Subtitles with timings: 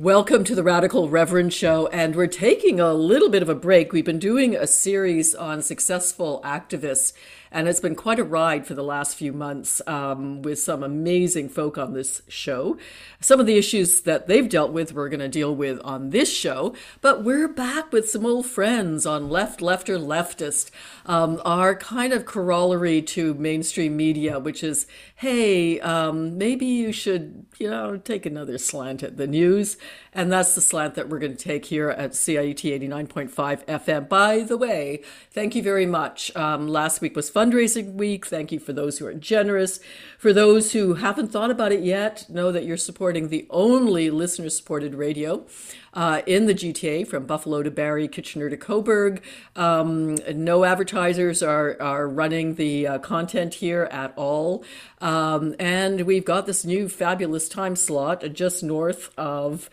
[0.00, 3.92] Welcome to the Radical Reverend Show, and we're taking a little bit of a break.
[3.92, 7.12] We've been doing a series on successful activists
[7.52, 11.48] and it's been quite a ride for the last few months um, with some amazing
[11.48, 12.78] folk on this show.
[13.20, 16.32] Some of the issues that they've dealt with, we're going to deal with on this
[16.32, 16.74] show.
[17.00, 20.70] But we're back with some old friends on Left, Lefter Leftist,
[21.06, 24.86] um, our kind of corollary to mainstream media, which is
[25.16, 29.76] hey, um, maybe you should, you know, take another slant at the news.
[30.12, 34.08] And that's the slant that we're going to take here at CIUT 89.5 FM.
[34.08, 36.34] By the way, thank you very much.
[36.36, 38.26] Um, last week was fundraising week.
[38.26, 39.78] Thank you for those who are generous.
[40.18, 44.50] For those who haven't thought about it yet, know that you're supporting the only listener
[44.50, 45.46] supported radio
[45.94, 49.20] uh, in the GTA from Buffalo to Barrie, Kitchener to Cobourg.
[49.56, 54.64] Um, no advertisers are, are running the uh, content here at all.
[55.00, 59.70] Um, and we've got this new fabulous time slot just north of,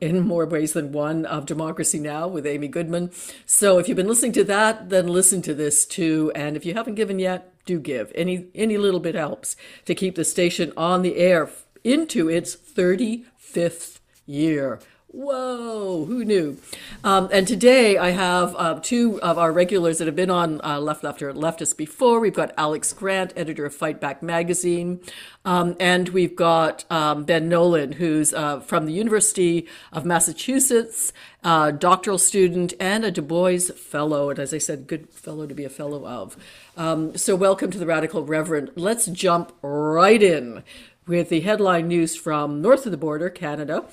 [0.00, 2.28] in more ways than one, of Democracy Now!
[2.28, 3.10] with Amy Goodman.
[3.46, 6.32] So if you've been listening to that, then listen to this too.
[6.34, 8.10] And if you haven't given yet, do give.
[8.14, 11.50] Any any little bit helps to keep the station on the air
[11.84, 14.80] into its 35th year.
[15.12, 16.56] Whoa, who knew?
[17.02, 20.78] Um, and today I have uh, two of our regulars that have been on uh,
[20.78, 22.20] Left Lefter Leftist before.
[22.20, 25.00] We've got Alex Grant, editor of Fight Back magazine,
[25.44, 31.72] um, and we've got um, Ben Nolan, who's uh, from the University of Massachusetts, uh,
[31.72, 34.30] doctoral student and a Du Bois fellow.
[34.30, 36.36] And as I said, good fellow to be a fellow of.
[36.76, 38.70] Um, so welcome to the Radical Reverend.
[38.76, 40.62] Let's jump right in
[41.08, 43.86] with the headline news from north of the border, Canada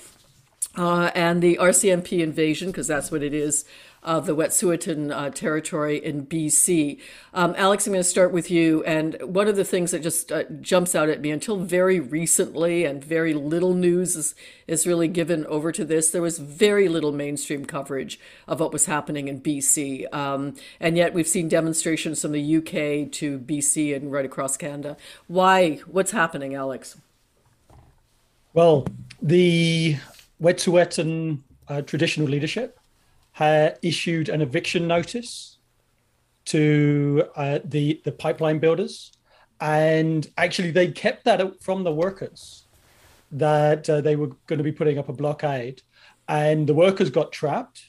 [0.78, 3.66] uh, and the RCMP invasion, because that's what it is,
[4.04, 7.00] of the Wet'suwet'en uh, territory in BC.
[7.34, 8.84] Um, Alex, I'm going to start with you.
[8.84, 12.86] And one of the things that just uh, jumps out at me until very recently,
[12.86, 14.36] and very little news is,
[14.68, 18.86] is really given over to this, there was very little mainstream coverage of what was
[18.86, 20.14] happening in BC.
[20.14, 24.96] Um, and yet we've seen demonstrations from the UK to BC and right across Canada.
[25.28, 25.78] Why?
[25.88, 26.98] What's happening, Alex?
[28.54, 28.88] Well,
[29.22, 29.98] the
[30.42, 32.80] Wet'suwet'en uh, traditional leadership
[33.32, 35.58] had issued an eviction notice
[36.46, 39.12] to uh, the the pipeline builders,
[39.60, 42.66] and actually they kept that from the workers
[43.32, 45.82] that uh, they were going to be putting up a blockade,
[46.28, 47.82] and the workers got trapped,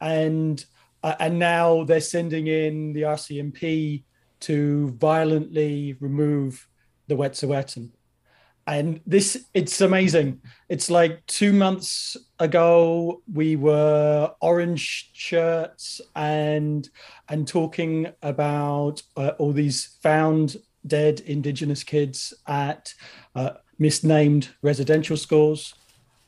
[0.00, 0.64] and
[1.02, 4.02] uh, and now they're sending in the RCMP
[4.40, 6.68] to violently remove
[7.06, 7.90] the Wet'suwet'en
[8.66, 10.40] and this it's amazing.
[10.68, 16.88] It's like two months ago we were orange shirts and
[17.28, 22.94] and talking about uh, all these found dead indigenous kids at
[23.34, 25.74] uh, misnamed residential schools.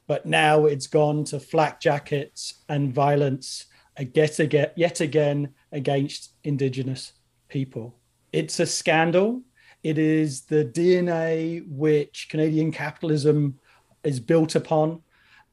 [0.06, 3.66] But now it's gone to flak jackets and violence
[4.14, 7.12] yet again, yet again against indigenous
[7.48, 7.98] people.
[8.32, 9.42] It's a scandal
[9.82, 13.59] it is the DNA which Canadian capitalism
[14.04, 15.03] is built upon,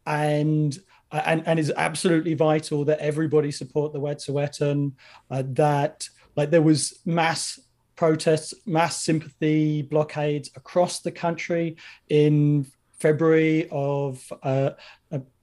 [0.05, 0.77] and
[1.11, 4.93] and, and is absolutely vital that everybody support the Wet'suwet'en.
[5.29, 7.59] Uh, that like there was mass
[7.95, 11.77] protests, mass sympathy blockades across the country
[12.09, 12.65] in
[12.99, 14.71] February of uh,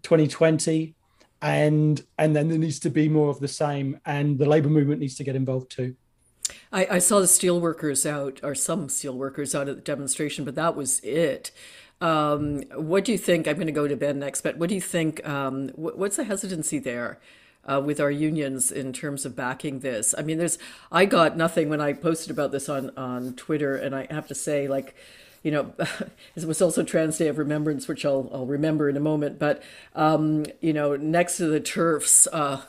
[0.02, 0.94] 2020
[1.42, 5.00] and and then there needs to be more of the same and the labor movement
[5.00, 5.94] needs to get involved too
[6.72, 10.76] I, I saw the steelworkers out, or some steelworkers out at the demonstration, but that
[10.76, 11.50] was it.
[12.00, 13.46] Um, what do you think?
[13.46, 15.26] I'm going to go to Ben next, but what do you think?
[15.28, 17.20] Um, what's the hesitancy there
[17.66, 20.14] uh, with our unions in terms of backing this?
[20.16, 20.58] I mean, there's
[20.90, 24.34] I got nothing when I posted about this on on Twitter, and I have to
[24.34, 24.94] say, like,
[25.42, 29.00] you know, it was also Trans Day of Remembrance, which I'll, I'll remember in a
[29.00, 29.38] moment.
[29.38, 29.62] But,
[29.94, 32.60] um, you know, next to the TERFs, uh,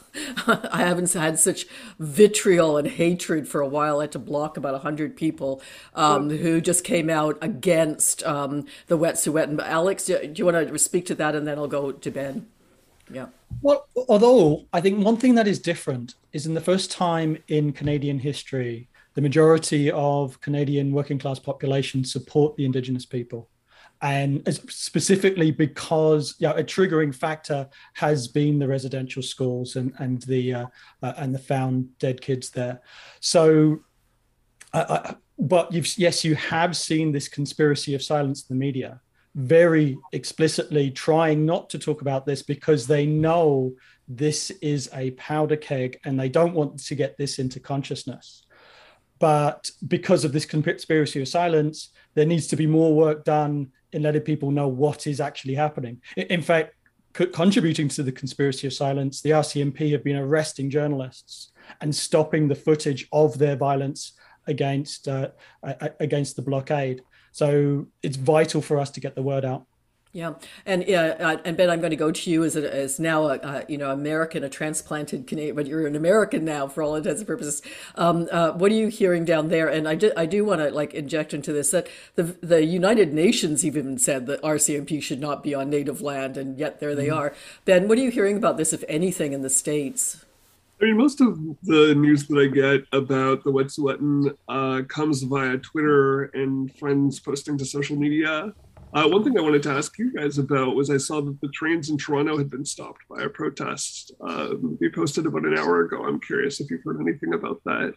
[0.71, 1.65] I haven't had such
[1.99, 3.99] vitriol and hatred for a while.
[3.99, 5.61] I had to block about 100 people
[5.95, 9.57] um, who just came out against um, the Wet'suwet'en.
[9.57, 11.35] But Alex, do you want to speak to that?
[11.35, 12.47] And then I'll go to Ben.
[13.11, 13.27] Yeah.
[13.61, 17.73] Well, although I think one thing that is different is in the first time in
[17.73, 23.49] Canadian history the majority of Canadian working class population support the Indigenous people.
[24.03, 30.23] And specifically because you know, a triggering factor has been the residential schools and, and
[30.23, 30.65] the uh,
[31.03, 32.81] uh, and the found dead kids there.
[33.19, 33.81] So,
[34.73, 39.01] uh, uh but yes, you have seen this conspiracy of silence in the media
[39.35, 43.73] very explicitly trying not to talk about this because they know
[44.07, 48.45] this is a powder keg and they don't want to get this into consciousness.
[49.21, 54.01] But because of this conspiracy of silence, there needs to be more work done in
[54.01, 56.01] letting people know what is actually happening.
[56.17, 56.73] In fact,
[57.13, 61.51] contributing to the conspiracy of silence, the RCMP have been arresting journalists
[61.81, 64.13] and stopping the footage of their violence
[64.47, 65.29] against uh,
[65.99, 67.03] against the blockade.
[67.31, 69.67] So it's vital for us to get the word out.
[70.13, 70.33] Yeah,
[70.65, 73.37] and uh, and Ben, I'm going to go to you as a, as now a,
[73.37, 77.21] a, you know American, a transplanted Canadian, but you're an American now for all intents
[77.21, 77.61] and purposes.
[77.95, 79.69] Um, uh, what are you hearing down there?
[79.69, 83.13] And I do I do want to like inject into this that the the United
[83.13, 87.07] Nations even said that RCMP should not be on native land, and yet there they
[87.07, 87.17] mm-hmm.
[87.17, 87.33] are.
[87.63, 90.25] Ben, what are you hearing about this, if anything, in the states?
[90.81, 95.57] I mean, most of the news that I get about the Wet'suwet'en uh, comes via
[95.59, 98.51] Twitter and friends posting to social media.
[98.93, 101.47] Uh, one thing I wanted to ask you guys about was I saw that the
[101.49, 104.11] trains in Toronto had been stopped by a protest.
[104.19, 106.05] Um, you posted about an hour ago.
[106.05, 107.93] I'm curious if you've heard anything about that.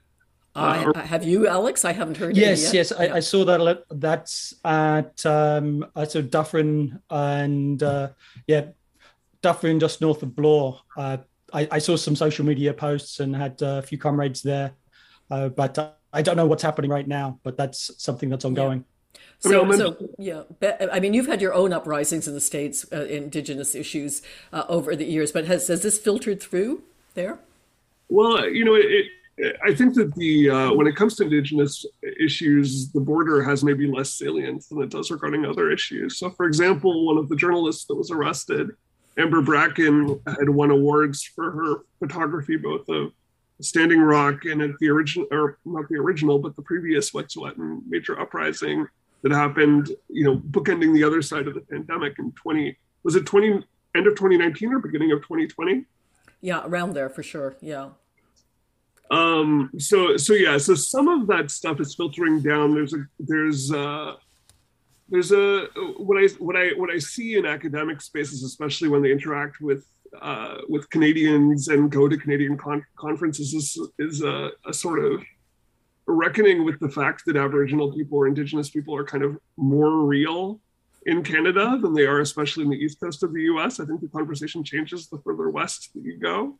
[0.54, 1.84] Uh, or- have you, Alex?
[1.84, 2.36] I haven't heard.
[2.36, 2.48] Anything.
[2.48, 3.84] Yes, yes, I, I, saw that.
[3.90, 8.10] That's at um, so Dufferin and uh,
[8.46, 8.66] yeah,
[9.42, 10.78] Dufferin just north of Bloor.
[10.96, 11.18] Uh,
[11.52, 14.72] I, I, saw some social media posts and had a few comrades there,
[15.28, 17.40] uh, but I don't know what's happening right now.
[17.42, 18.78] But that's something that's ongoing.
[18.78, 18.93] Yeah.
[19.44, 20.44] So, so yeah,
[20.90, 24.22] I mean, you've had your own uprisings in the states, uh, indigenous issues
[24.54, 26.82] uh, over the years, but has has this filtered through
[27.12, 27.38] there?
[28.08, 29.06] Well, you know, it,
[29.36, 31.84] it, I think that the uh, when it comes to indigenous
[32.18, 36.16] issues, the border has maybe less salience than it does regarding other issues.
[36.16, 38.70] So, for example, one of the journalists that was arrested,
[39.18, 43.12] Amber Bracken, had won awards for her photography, both of
[43.60, 48.18] Standing Rock and at the original, or not the original, but the previous Wet'suwet'en major
[48.18, 48.86] uprising
[49.24, 53.24] that happened, you know, bookending the other side of the pandemic in 20, was it
[53.24, 53.64] 20,
[53.96, 55.86] end of 2019 or beginning of 2020?
[56.42, 57.56] Yeah, around there for sure.
[57.62, 57.88] Yeah.
[59.10, 62.74] Um, so, so yeah, so some of that stuff is filtering down.
[62.74, 64.16] There's a, there's, uh,
[65.08, 65.66] there's a
[65.98, 69.86] what I what I what I see in academic spaces, especially when they interact with
[70.20, 75.22] uh, with Canadians and go to Canadian con- conferences, is, is a, a, sort of
[76.06, 80.60] reckoning with the fact that Aboriginal people or Indigenous people are kind of more real
[81.06, 83.80] in Canada than they are, especially in the east coast of the US.
[83.80, 86.58] I think the conversation changes the further west that you go.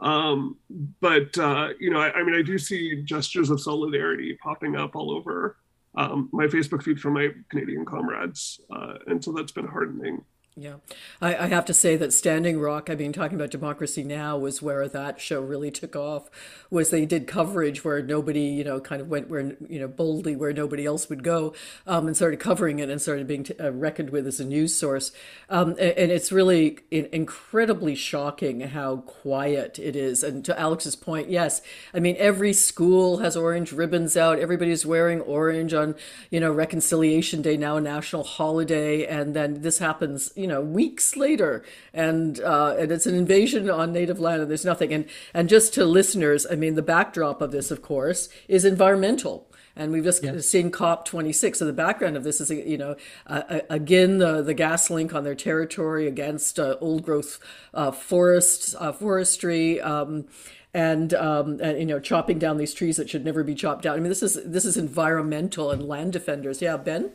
[0.00, 0.56] Um,
[1.00, 4.94] but, uh, you know, I, I, mean, I do see gestures of solidarity popping up
[4.94, 5.56] all over
[5.96, 8.60] um, my Facebook feed from my Canadian comrades.
[8.70, 10.22] Uh, and so that's been heartening.
[10.58, 10.76] Yeah,
[11.20, 14.38] I, I, have to say that Standing Rock, I mean, talking about Democracy Now!
[14.38, 16.30] was where that show really took off.
[16.70, 20.34] Was they did coverage where nobody, you know, kind of went where, you know, boldly
[20.34, 21.52] where nobody else would go
[21.86, 24.74] um, and started covering it and started being t- uh, reckoned with as a news
[24.74, 25.12] source.
[25.50, 30.22] Um, and, and, it's really incredibly shocking how quiet it is.
[30.22, 31.60] And to Alex's point, yes,
[31.92, 34.38] I mean, every school has orange ribbons out.
[34.38, 35.96] Everybody's wearing orange on,
[36.30, 39.04] you know, Reconciliation Day, now a national holiday.
[39.04, 43.92] And then this happens, you know weeks later and uh, and it's an invasion on
[43.92, 47.50] native land and there's nothing and and just to listeners i mean the backdrop of
[47.50, 51.58] this of course is environmental and we've just seen COP 26.
[51.58, 52.96] So the background of this is, you know,
[53.26, 57.38] uh, again the the gas link on their territory against uh, old growth
[57.74, 59.80] uh, forests, uh, forestry.
[59.80, 60.24] Um,
[60.74, 63.96] and, um, and, you know, chopping down these trees that should never be chopped down.
[63.96, 66.60] I mean, this is this is environmental and land defenders.
[66.60, 67.12] Yeah, Ben.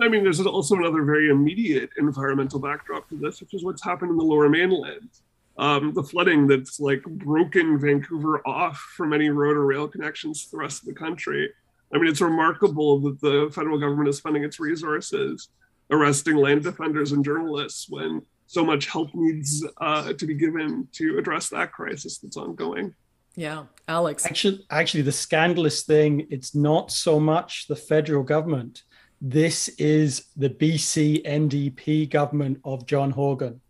[0.00, 4.10] I mean, there's also another very immediate environmental backdrop to this, which is what's happened
[4.10, 5.10] in the lower mainland.
[5.58, 10.50] Um, the flooding that's like broken Vancouver off from any road or rail connections to
[10.50, 11.50] the rest of the country.
[11.94, 15.48] I mean, it's remarkable that the federal government is spending its resources
[15.90, 21.18] arresting land defenders and journalists when so much help needs uh, to be given to
[21.18, 22.94] address that crisis that's ongoing.
[23.34, 24.26] Yeah, Alex.
[24.26, 28.82] Actually, actually, the scandalous thing, it's not so much the federal government
[29.24, 33.60] this is the BC NDP government of John Horgan.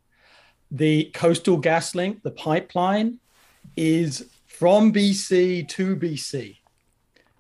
[0.71, 3.19] The Coastal Gas Link, the pipeline,
[3.77, 6.57] is from BC to BC.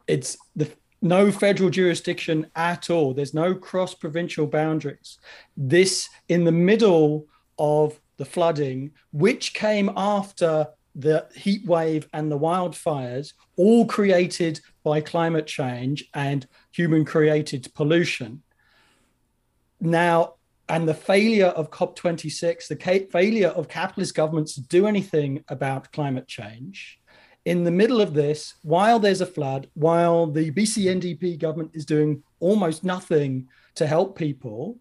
[0.07, 3.14] It's the no federal jurisdiction at all.
[3.14, 5.19] There's no cross provincial boundaries.
[5.57, 7.26] This in the middle
[7.59, 15.00] of the flooding, which came after the heat wave and the wildfires, all created by
[15.00, 18.42] climate change and human created pollution.
[19.80, 20.34] Now,
[20.68, 26.28] and the failure of COP26, the failure of capitalist governments to do anything about climate
[26.28, 26.99] change.
[27.44, 32.22] In the middle of this, while there's a flood, while the BCNDP government is doing
[32.38, 34.78] almost nothing to help people,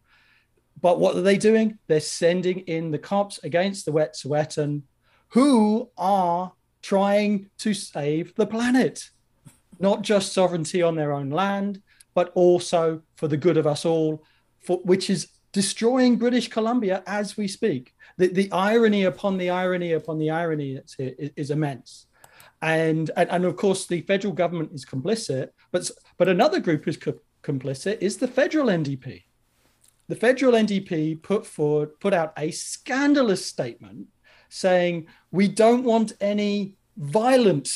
[0.79, 1.77] but what are they doing?
[1.87, 4.83] They're sending in the cops against the wet Wet'suwet'en
[5.31, 9.09] who are trying to save the planet,
[9.79, 11.81] not just sovereignty on their own land,
[12.13, 14.23] but also for the good of us all,
[14.61, 17.93] for, which is destroying British Columbia as we speak.
[18.17, 22.07] The, the irony upon the irony upon the irony is, is immense.
[22.61, 26.97] And, and, and of course, the federal government is complicit, but, but another group is
[26.97, 29.23] co- complicit is the federal NDP.
[30.09, 34.07] The federal NDP put forward, put out a scandalous statement
[34.51, 37.69] saying we don't want any violent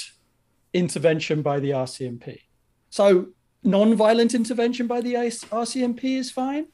[0.73, 2.39] intervention by the RCMP.
[2.89, 3.29] So
[3.63, 6.67] non-violent intervention by the RCMP is fine.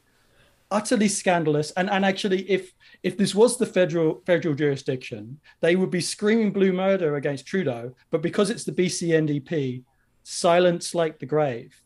[0.72, 1.72] Utterly scandalous.
[1.72, 6.52] And and actually, if if this was the federal federal jurisdiction, they would be screaming
[6.52, 7.94] blue murder against Trudeau.
[8.10, 9.84] But because it's the BC NDP,
[10.24, 11.80] silence like the grave.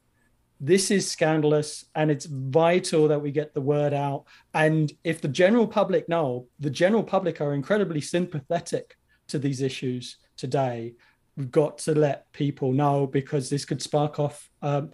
[0.60, 4.26] This is scandalous, and it's vital that we get the word out.
[4.54, 8.98] And if the general public know, the general public are incredibly sympathetic
[9.28, 10.94] to these issues today
[11.36, 14.50] we've got to let people know because this could spark off.
[14.62, 14.92] Um,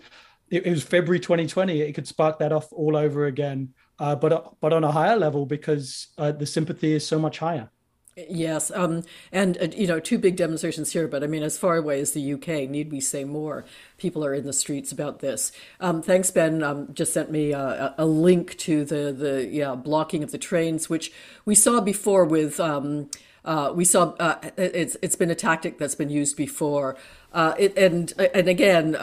[0.49, 1.81] it, it, was February 2020.
[1.81, 5.45] It could spark that off all over again, uh, but but on a higher level
[5.45, 7.69] because uh, the sympathy is so much higher.
[8.17, 11.77] Yes, um, and uh, you know, two big demonstrations here, but I mean, as far
[11.77, 13.63] away as the UK, need we say more?
[13.97, 15.53] People are in the streets about this.
[15.79, 16.61] Um, thanks, Ben.
[16.61, 20.89] Um, just sent me a, a, link to the the yeah blocking of the trains,
[20.89, 21.13] which
[21.45, 22.59] we saw before with.
[22.59, 23.09] Um,
[23.45, 26.97] uh, we saw uh, it's it's been a tactic that's been used before,
[27.31, 28.93] uh, it, and and again,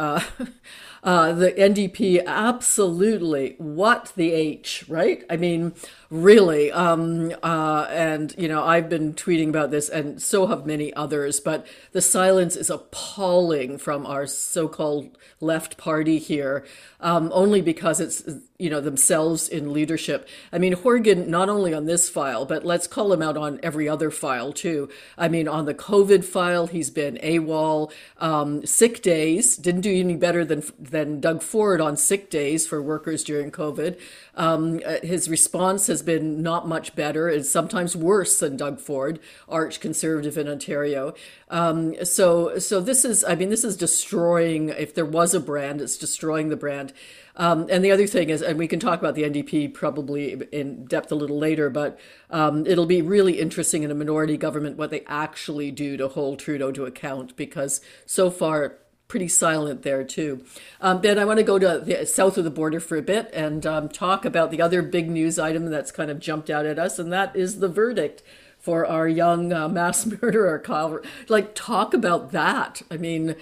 [1.03, 5.25] uh, the NDP absolutely what the H right?
[5.31, 5.75] I mean,
[6.11, 6.73] really.
[6.73, 11.41] Um, uh, and you know, I've been tweeting about this, and so have many others.
[11.41, 16.65] But the silence is appalling from our so-called left party here,
[17.01, 18.23] um, only because it's
[18.59, 20.29] you know themselves in leadership.
[20.53, 23.89] I mean, Horgan not only on this file, but let's call him out on every
[23.89, 24.89] other file too.
[25.17, 27.93] I mean, on the COVID file, he's been AWOL.
[28.19, 32.83] Um, sick days didn't do any better than than Doug Ford on sick days for
[32.83, 33.99] workers during COVID.
[34.35, 37.29] Um, uh, his response has been not much better.
[37.29, 39.19] It's sometimes worse than Doug Ford,
[39.49, 41.15] arch conservative in Ontario.
[41.51, 44.69] Um, so, so this is, I mean, this is destroying.
[44.71, 46.93] If there was a brand, it's destroying the brand.
[47.39, 50.87] Um, and the other thing is, and we can talk about the NDP probably in
[50.87, 51.99] depth a little later, but
[52.31, 56.41] um, it'll be really interesting in a minority government what they actually do to hold
[56.41, 58.79] Trudeau to account because so far
[59.09, 60.45] pretty silent there too.
[60.83, 63.31] Um, ben, I want to go to the south of the border for a bit
[63.33, 66.79] and um, talk about the other big news item that's kind of jumped out at
[66.79, 68.23] us, and that is the verdict
[68.59, 71.01] for our young uh, mass murderer, Kyle.
[71.29, 72.83] Like, talk about that.
[72.91, 73.35] I mean,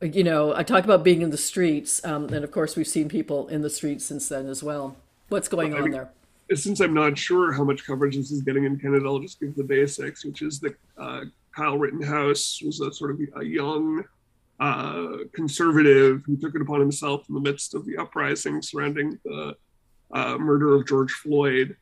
[0.00, 3.10] you know, I talk about being in the streets, um, and of course, we've seen
[3.10, 4.96] people in the streets since then as well.
[5.28, 6.10] What's going well, on there?
[6.54, 9.54] Since I'm not sure how much coverage this is getting in Canada, I'll just give
[9.56, 14.04] the basics, which is that uh, Kyle Rittenhouse was a sort of a young
[14.60, 19.56] uh, conservative who took it upon himself in the midst of the uprising surrounding the
[20.12, 21.76] uh, murder of George Floyd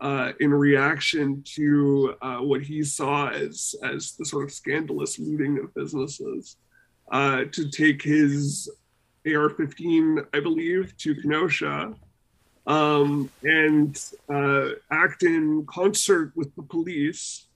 [0.00, 5.58] uh, in reaction to uh, what he saw as, as the sort of scandalous looting
[5.58, 6.56] of businesses
[7.10, 8.70] uh, to take his
[9.26, 11.94] AR 15, I believe, to Kenosha
[12.66, 13.98] um, and
[14.28, 17.47] uh, act in concert with the police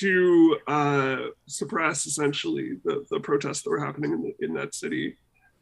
[0.00, 5.16] to uh, suppress essentially the, the protests that were happening in, the, in that city.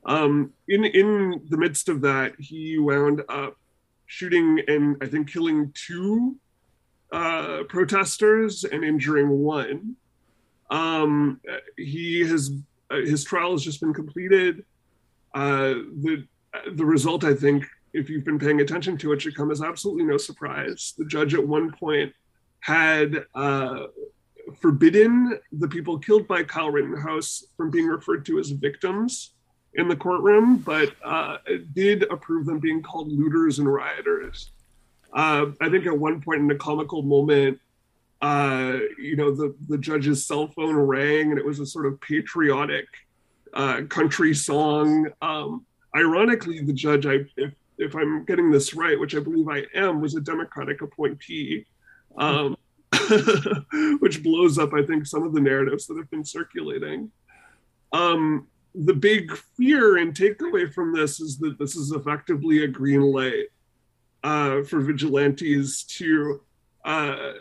[0.06, 3.56] Um, in in the midst of that, he wound up
[4.06, 6.36] shooting and I think killing two
[7.12, 9.96] uh, protesters and injuring one.
[10.70, 11.40] Um,
[11.76, 12.50] he has
[12.90, 14.64] uh, his trial has just been completed.
[15.34, 16.26] Uh, the
[16.72, 20.04] the result, I think, if you've been paying attention to it, should come as absolutely
[20.04, 20.94] no surprise.
[20.98, 22.12] The judge at one point
[22.60, 23.86] had uh,
[24.60, 29.32] forbidden the people killed by Kyle Rittenhouse from being referred to as victims
[29.74, 31.38] in the courtroom, but uh,
[31.72, 34.50] did approve them being called looters and rioters.
[35.12, 37.60] Uh, I think at one point in a comical moment,
[38.20, 42.00] uh, you know, the, the judge's cell phone rang and it was a sort of
[42.00, 42.86] patriotic
[43.52, 45.08] uh, country song.
[45.22, 49.64] Um, ironically, the judge, I, if, if I'm getting this right, which I believe I
[49.74, 51.66] am, was a Democratic appointee.
[52.16, 52.56] Um,
[54.00, 57.10] which blows up, I think, some of the narratives that have been circulating.
[57.92, 63.02] Um, the big fear and takeaway from this is that this is effectively a green
[63.02, 63.46] light
[64.24, 66.40] uh, for vigilantes to
[66.84, 67.32] uh,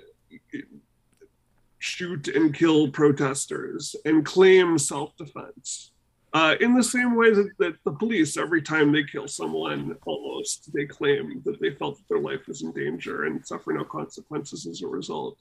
[1.79, 5.92] shoot and kill protesters and claim self defense.
[6.33, 10.73] Uh, in the same way that, that, the police, every time they kill someone, almost
[10.73, 14.65] they claim that they felt that their life was in danger and suffer no consequences
[14.65, 15.37] as a result.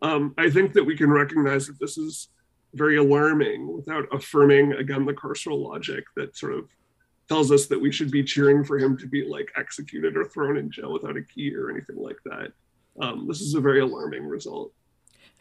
[0.00, 2.28] Um, I think that we can recognize that this is
[2.72, 6.66] very alarming without affirming, again, the carceral logic that sort of
[7.28, 10.56] tells us that we should be cheering for him to be like executed or thrown
[10.56, 12.52] in jail without a key or anything like that.
[13.00, 14.72] Um, this is a very alarming result.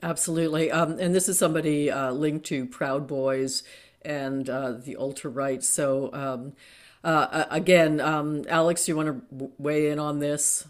[0.03, 0.69] Absolutely.
[0.69, 3.63] Um, and this is somebody uh, linked to Proud Boys
[4.03, 5.63] and uh, the ultra right.
[5.63, 6.53] So, um,
[7.03, 10.67] uh, again, um, Alex, you want to weigh in on this?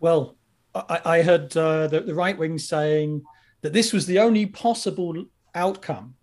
[0.00, 0.36] Well,
[0.74, 3.22] I, I heard uh, the, the right wing saying
[3.62, 5.24] that this was the only possible
[5.54, 6.14] outcome.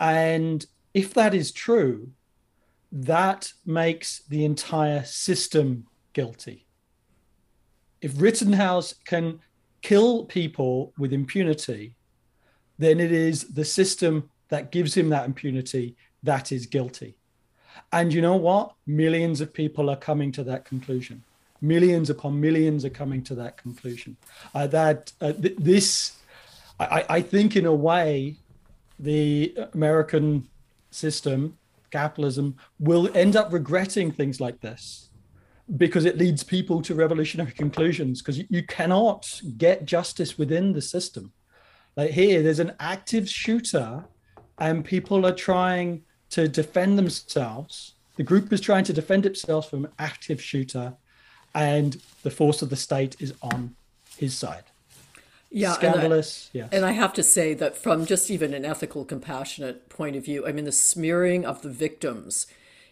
[0.00, 0.64] And
[0.94, 2.10] if that is true,
[2.92, 6.66] that makes the entire system guilty.
[8.00, 9.40] If Rittenhouse can
[9.82, 11.96] kill people with impunity,
[12.78, 17.16] then it is the system that gives him that impunity that is guilty.
[17.92, 18.74] And you know what?
[18.86, 21.22] Millions of people are coming to that conclusion.
[21.60, 24.16] Millions upon millions are coming to that conclusion.
[24.54, 26.16] Uh, that uh, th- this,
[26.78, 28.36] I, I think, in a way,
[28.98, 30.48] the American
[30.90, 31.58] system,
[31.90, 35.10] capitalism, will end up regretting things like this
[35.76, 38.20] because it leads people to revolutionary conclusions.
[38.20, 41.32] Because you, you cannot get justice within the system.
[41.96, 44.04] Like here, there's an active shooter,
[44.58, 47.94] and people are trying to defend themselves.
[48.16, 50.94] The group is trying to defend itself from an active shooter,
[51.54, 53.74] and the force of the state is on
[54.16, 54.64] his side
[55.50, 56.50] yeah, scandalous.
[56.52, 60.16] And I, and I have to say that from just even an ethical, compassionate point
[60.16, 62.46] of view, I mean, the smearing of the victims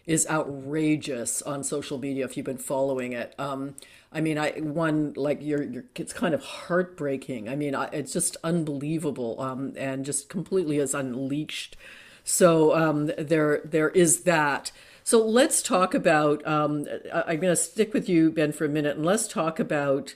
[0.05, 3.33] is outrageous on social media if you've been following it.
[3.39, 3.75] Um,
[4.11, 7.49] I mean, I one like you're, you're it's kind of heartbreaking.
[7.49, 11.75] I mean, I, it's just unbelievable um, and just completely is unleashed.
[12.23, 14.71] So um, there there is that.
[15.03, 16.45] So let's talk about.
[16.47, 20.15] Um, I'm going to stick with you, Ben, for a minute, and let's talk about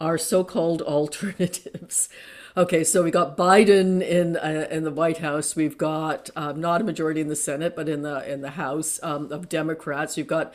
[0.00, 2.08] our so-called alternatives.
[2.56, 5.54] Okay, so we got Biden in uh, in the White House.
[5.54, 8.98] We've got um, not a majority in the Senate, but in the in the House
[9.04, 10.18] um, of Democrats.
[10.18, 10.52] You've got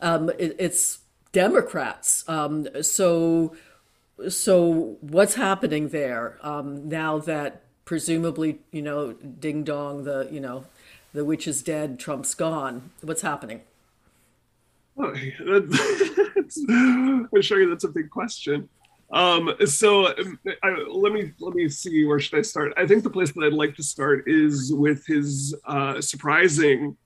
[0.00, 1.00] um, it, it's
[1.32, 2.26] Democrats.
[2.28, 3.54] Um, so
[4.28, 10.64] so what's happening there um, now that presumably you know ding dong the you know
[11.12, 12.90] the witch is dead, Trump's gone.
[13.02, 13.60] What's happening?
[14.96, 15.70] Oh, I'm
[17.42, 18.70] sure that's a big question.
[19.14, 20.08] Um, so
[20.64, 22.72] I, let me let me see where should I start.
[22.76, 26.96] I think the place that I'd like to start is with his uh, surprising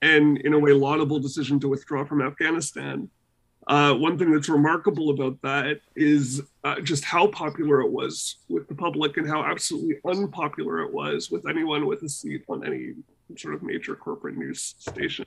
[0.00, 3.10] and in a way laudable decision to withdraw from Afghanistan.
[3.66, 8.66] Uh, one thing that's remarkable about that is uh, just how popular it was with
[8.68, 12.94] the public and how absolutely unpopular it was with anyone with a seat on any
[13.36, 15.26] sort of major corporate news station.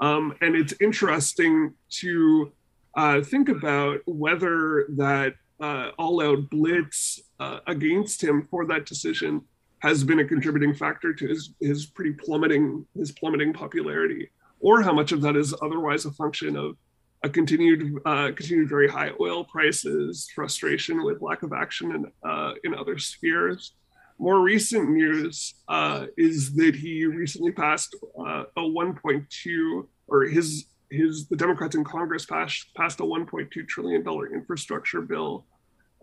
[0.00, 2.50] Um, and it's interesting to
[2.96, 9.42] uh, think about whether that uh, all-out blitz uh, against him for that decision
[9.80, 14.92] has been a contributing factor to his his pretty plummeting his plummeting popularity, or how
[14.92, 16.76] much of that is otherwise a function of
[17.22, 22.54] a continued uh, continued very high oil prices, frustration with lack of action in uh,
[22.64, 23.74] in other spheres.
[24.18, 31.26] More recent news uh, is that he recently passed uh, a 1.2 or his his
[31.28, 35.46] the Democrats in Congress passed passed a 1.2 trillion dollar infrastructure bill,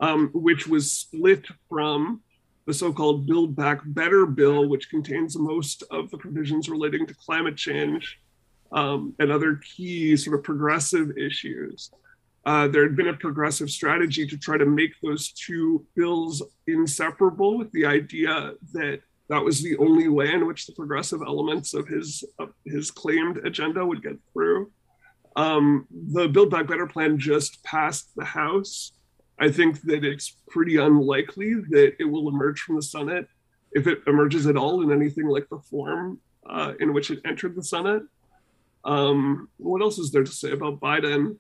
[0.02, 2.22] um, which was split from
[2.66, 7.56] the so-called Build Back Better bill, which contains most of the provisions relating to climate
[7.56, 8.20] change
[8.74, 11.92] um, and other key sort of progressive issues.
[12.46, 17.58] Uh, there had been a progressive strategy to try to make those two bills inseparable,
[17.58, 21.88] with the idea that that was the only way in which the progressive elements of
[21.88, 24.72] his of his claimed agenda would get through.
[25.38, 28.94] Um, the Build Back Better plan just passed the House.
[29.40, 33.28] I think that it's pretty unlikely that it will emerge from the Senate,
[33.72, 36.20] if it emerges at all in anything like the form
[36.50, 38.02] uh, in which it entered the Senate.
[38.84, 41.38] Um, what else is there to say about Biden?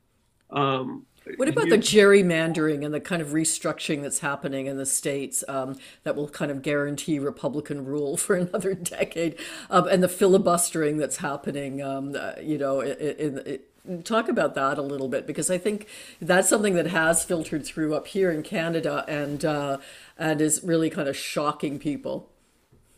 [0.52, 5.44] Um, what about the gerrymandering and the kind of restructuring that's happening in the states
[5.48, 9.38] um, that will kind of guarantee Republican rule for another decade,
[9.70, 13.60] um, and the filibustering that's happening, um, uh, you know, in, in,
[14.04, 15.88] talk about that a little bit because I think
[16.22, 19.78] that's something that has filtered through up here in Canada and uh,
[20.18, 22.30] and is really kind of shocking people.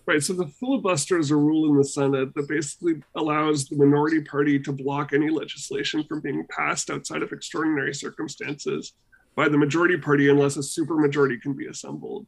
[0.05, 0.23] Right.
[0.23, 4.59] So the filibuster is a rule in the Senate that basically allows the minority party
[4.59, 8.93] to block any legislation from being passed outside of extraordinary circumstances
[9.35, 12.25] by the majority party unless a supermajority can be assembled.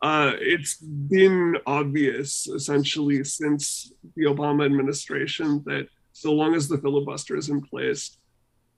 [0.00, 5.88] Uh, it's been obvious essentially since the Obama administration that
[6.20, 8.18] so long as the filibuster is in place,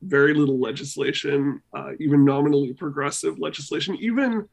[0.00, 4.48] very little legislation, uh, even nominally progressive legislation, even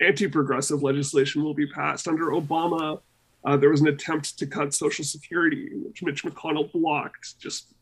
[0.00, 2.08] anti progressive legislation will be passed.
[2.08, 3.00] Under Obama,
[3.44, 7.74] uh, there was an attempt to cut Social Security, which Mitch McConnell blocked just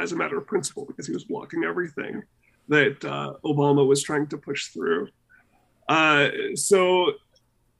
[0.00, 2.20] as a matter of principle because he was blocking everything
[2.66, 5.06] that uh, Obama was trying to push through.
[5.88, 7.12] Uh, so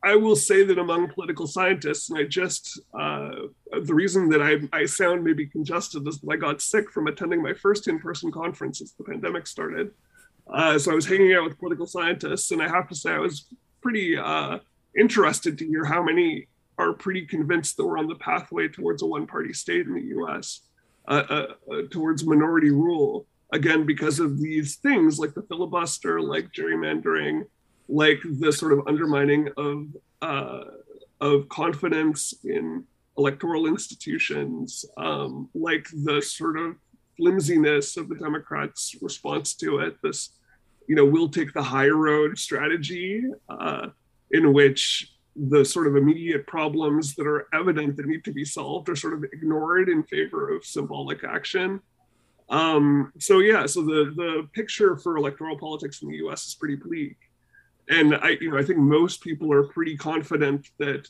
[0.03, 3.31] I will say that among political scientists, and I just, uh,
[3.83, 7.43] the reason that I, I sound maybe congested is that I got sick from attending
[7.43, 9.91] my first in person conference as the pandemic started.
[10.47, 13.19] Uh, so I was hanging out with political scientists, and I have to say I
[13.19, 13.47] was
[13.83, 14.59] pretty uh,
[14.97, 19.07] interested to hear how many are pretty convinced that we're on the pathway towards a
[19.07, 20.61] one party state in the US,
[21.09, 23.27] uh, uh, uh, towards minority rule.
[23.53, 27.45] Again, because of these things like the filibuster, like gerrymandering,
[27.89, 29.87] like the sort of undermining of
[30.21, 30.65] uh,
[31.21, 32.85] of confidence in
[33.17, 36.77] electoral institutions, um, like the sort of
[37.17, 39.97] flimsiness of the Democrats' response to it.
[40.03, 40.31] This,
[40.87, 43.89] you know, we'll take the high road strategy, uh,
[44.31, 48.89] in which the sort of immediate problems that are evident that need to be solved
[48.89, 51.81] are sort of ignored in favor of symbolic action.
[52.51, 56.47] Um, so yeah, so the the picture for electoral politics in the U.S.
[56.47, 57.17] is pretty bleak
[57.89, 61.09] and I, you know, I think most people are pretty confident that,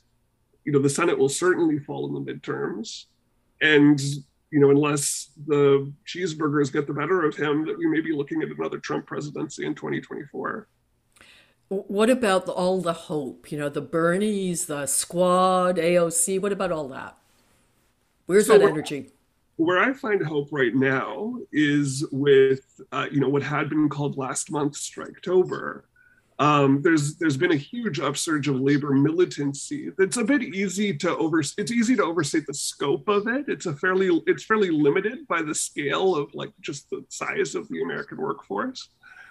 [0.65, 3.07] you know, the Senate will certainly fall in the midterms,
[3.61, 4.01] and
[4.51, 8.43] you know, unless the cheeseburgers get the better of him, that we may be looking
[8.43, 10.69] at another Trump presidency in 2024.
[11.69, 13.53] What about all the hope?
[13.53, 16.41] You know, the Bernies, the squad, AOC.
[16.41, 17.19] What about all that?
[18.25, 19.11] Where's so that energy?
[19.57, 24.17] Where I find hope right now is with, uh, you know, what had been called
[24.17, 25.83] last month Striketober,
[26.41, 29.91] um, there's there's been a huge upsurge of labor militancy.
[29.99, 33.47] It's a bit easy to over it's easy to overstate the scope of it.
[33.49, 37.69] It's a fairly it's fairly limited by the scale of like just the size of
[37.69, 38.89] the American workforce.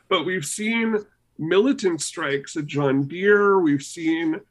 [0.10, 0.98] But we've seen
[1.40, 3.60] militant strikes at John Deere.
[3.60, 4.42] We've seen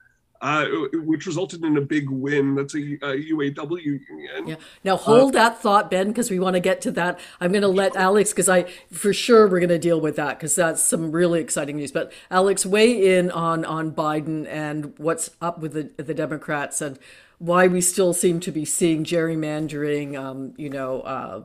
[0.41, 2.55] uh, which resulted in a big win.
[2.55, 4.47] That's a, a UAW union.
[4.47, 4.57] Yeah.
[4.85, 7.19] Now hold uh, that thought, Ben, because we want to get to that.
[7.41, 10.39] I'm going to let Alex, because I for sure we're going to deal with that
[10.39, 11.93] because that's some really exciting news.
[11.93, 16.99] But Alex, weigh in on on Biden and what's up with the the Democrats and
[17.39, 20.19] why we still seem to be seeing gerrymandering.
[20.19, 21.43] Um, you know, uh,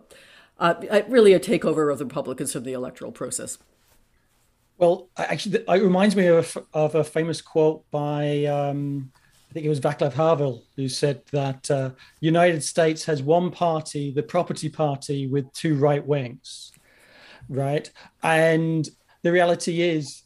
[0.60, 3.58] uh, really a takeover of the Republicans from the electoral process.
[4.82, 9.12] Well, actually, it reminds me of, of a famous quote by, um,
[9.48, 14.12] I think it was Václav Havel, who said that uh, United States has one party,
[14.12, 16.72] the property party, with two right wings,
[17.48, 17.92] right?
[18.24, 18.90] And
[19.22, 20.24] the reality is,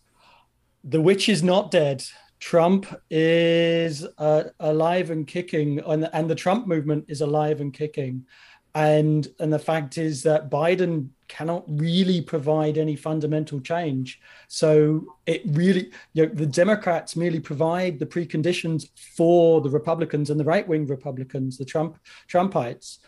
[0.85, 2.05] the witch is not dead.
[2.39, 8.25] Trump is uh, alive and kicking, and, and the Trump movement is alive and kicking.
[8.73, 14.19] And and the fact is that Biden cannot really provide any fundamental change.
[14.47, 20.39] So it really, you know, the Democrats merely provide the preconditions for the Republicans and
[20.39, 21.97] the right-wing Republicans, the Trump
[22.29, 22.99] Trumpites,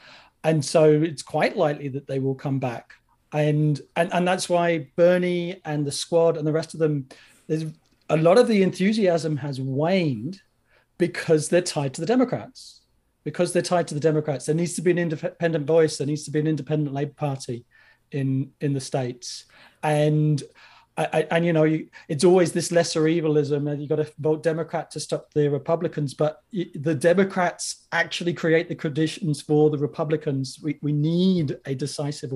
[0.44, 2.94] and so it's quite likely that they will come back.
[3.34, 7.08] And and and that's why Bernie and the squad and the rest of them,
[7.48, 7.66] there's
[8.10, 10.42] a lot of the enthusiasm has waned
[10.98, 12.82] because they're tied to the Democrats.
[13.26, 15.98] Because they're tied to the Democrats, there needs to be an independent voice.
[15.98, 17.66] There needs to be an independent Labor Party
[18.12, 19.46] in in the states.
[19.84, 20.42] And
[20.98, 24.42] I, and you know you, it's always this lesser evilism and you got to vote
[24.42, 30.60] democrat to stop the republicans but the democrats actually create the conditions for the republicans.
[30.62, 32.34] We, we need a decisive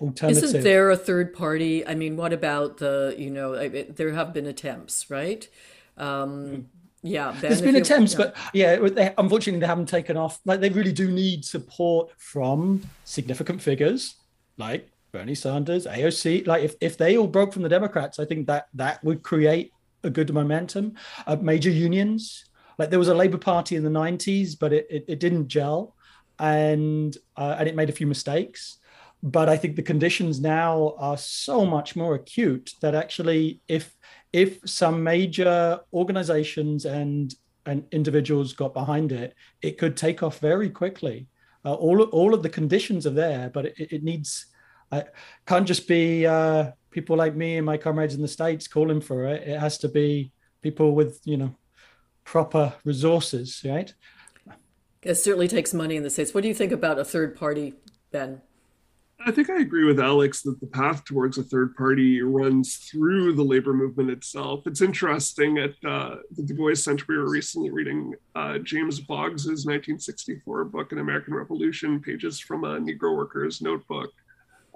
[0.00, 0.42] alternative.
[0.42, 1.86] Isn't there a third party?
[1.86, 5.46] I mean what about the you know it, there have been attempts right?
[5.98, 6.68] Um
[7.04, 8.18] yeah, ben, there's been attempts, yeah.
[8.18, 10.38] but yeah, they, unfortunately, they haven't taken off.
[10.44, 14.14] Like they really do need support from significant figures
[14.56, 18.46] like Bernie Sanders, AOC, like if, if they all broke from the Democrats, I think
[18.46, 19.72] that that would create
[20.02, 20.94] a good momentum.
[21.26, 22.46] Uh, major unions,
[22.78, 25.94] like there was a Labour Party in the 90s, but it, it, it didn't gel
[26.38, 28.78] and uh, and it made a few mistakes.
[29.22, 33.94] But I think the conditions now are so much more acute that actually, if
[34.32, 37.34] if some major organizations and
[37.66, 41.28] and individuals got behind it, it could take off very quickly.
[41.64, 44.46] Uh, all all of the conditions are there, but it, it needs
[44.92, 45.04] I
[45.46, 49.24] can't just be uh, people like me and my comrades in the states calling for
[49.24, 49.48] it.
[49.48, 51.54] It has to be people with you know
[52.24, 53.92] proper resources, right?
[55.02, 56.32] It certainly takes money in the states.
[56.32, 57.74] What do you think about a third party,
[58.12, 58.42] Ben?
[59.24, 63.34] I think I agree with Alex that the path towards a third party runs through
[63.34, 64.66] the labor movement itself.
[64.66, 69.64] It's interesting at uh, the Du Bois Center, we were recently reading uh, James Boggs's
[69.64, 74.10] 1964 book, An American Revolution, pages from a Negro worker's notebook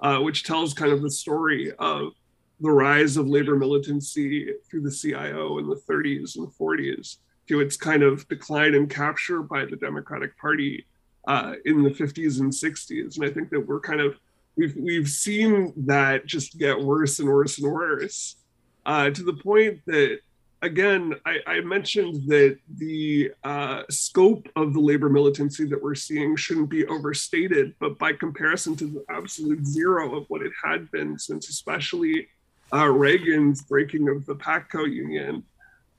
[0.01, 2.13] uh, which tells kind of the story of
[2.59, 7.77] the rise of labor militancy through the CIO in the 30s and 40s to its
[7.77, 10.85] kind of decline and capture by the Democratic Party
[11.27, 13.15] uh, in the 50s and 60s.
[13.15, 14.19] And I think that we're kind of
[14.55, 18.37] we've we've seen that just get worse and worse and worse
[18.85, 20.19] uh, to the point that
[20.61, 26.35] again I, I mentioned that the uh, scope of the labor militancy that we're seeing
[26.35, 31.17] shouldn't be overstated but by comparison to the absolute zero of what it had been
[31.19, 32.27] since especially
[32.73, 35.43] uh, reagan's breaking of the patco union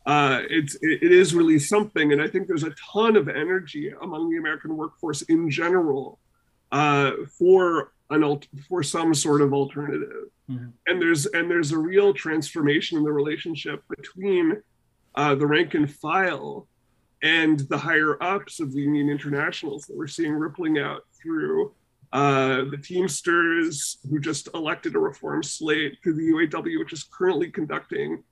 [0.06, 3.92] uh, it's it, it is really something and i think there's a ton of energy
[4.02, 6.18] among the american workforce in general
[6.72, 10.28] uh, for an for some sort of alternative.
[10.50, 10.68] Mm-hmm.
[10.86, 14.62] And there's and there's a real transformation in the relationship between
[15.14, 16.66] uh, the rank and file
[17.22, 21.74] and the higher ups of the Union Internationals that we're seeing rippling out through
[22.12, 27.50] uh, the Teamsters, who just elected a reform slate, through the UAW, which is currently
[27.50, 28.22] conducting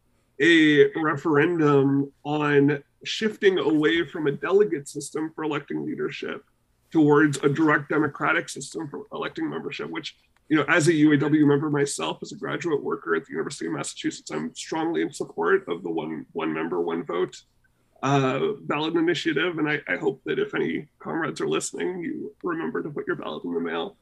[0.40, 6.44] a referendum on shifting away from a delegate system for electing leadership
[6.90, 10.16] towards a direct democratic system for electing membership, which,
[10.48, 13.72] you know, as a UAW member myself, as a graduate worker at the University of
[13.72, 17.36] Massachusetts, I'm strongly in support of the one one member, one vote
[18.02, 19.58] uh, ballot initiative.
[19.58, 23.16] And I, I hope that if any comrades are listening, you remember to put your
[23.16, 23.96] ballot in the mail.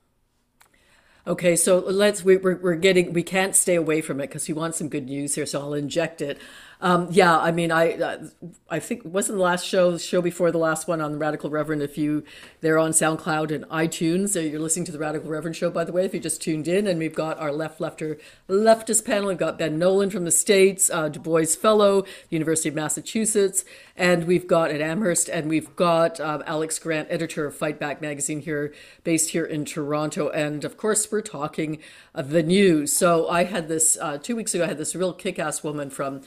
[1.26, 4.52] Okay, so let's we, are we're getting we can't stay away from it because we
[4.52, 6.38] want some good news here, so I'll inject it.
[6.80, 8.24] Um, yeah, I mean, I uh,
[8.68, 11.50] I think wasn't the last show the show before the last one on the Radical
[11.50, 11.82] Reverend.
[11.82, 12.24] If you
[12.60, 15.70] they're on SoundCloud and iTunes, so you're listening to the Radical Reverend show.
[15.70, 19.04] By the way, if you just tuned in, and we've got our left lefter leftist
[19.04, 19.28] panel.
[19.28, 23.64] We've got Ben Nolan from the states, uh, Du Bois Fellow, University of Massachusetts,
[23.96, 28.02] and we've got at Amherst, and we've got um, Alex Grant, editor of Fight Back
[28.02, 31.78] magazine here, based here in Toronto, and of course we're talking
[32.14, 32.92] the news.
[32.92, 34.64] So I had this uh, two weeks ago.
[34.64, 36.22] I had this real kick-ass woman from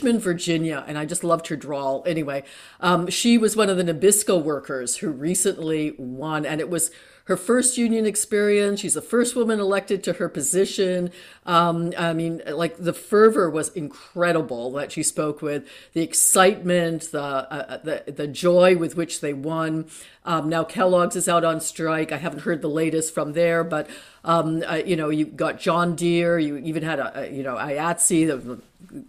[0.00, 2.02] Richmond, Virginia, and I just loved her drawl.
[2.06, 2.42] Anyway,
[2.80, 6.90] um, she was one of the Nabisco workers who recently won, and it was
[7.30, 8.80] her first union experience.
[8.80, 11.12] She's the first woman elected to her position.
[11.46, 17.22] Um, I mean, like the fervor was incredible that she spoke with, the excitement, the
[17.22, 19.86] uh, the, the joy with which they won.
[20.24, 22.10] Um, now Kellogg's is out on strike.
[22.10, 23.88] I haven't heard the latest from there, but
[24.24, 26.36] um, uh, you know, you got John Deere.
[26.40, 28.60] You even had a, a you know IATSE,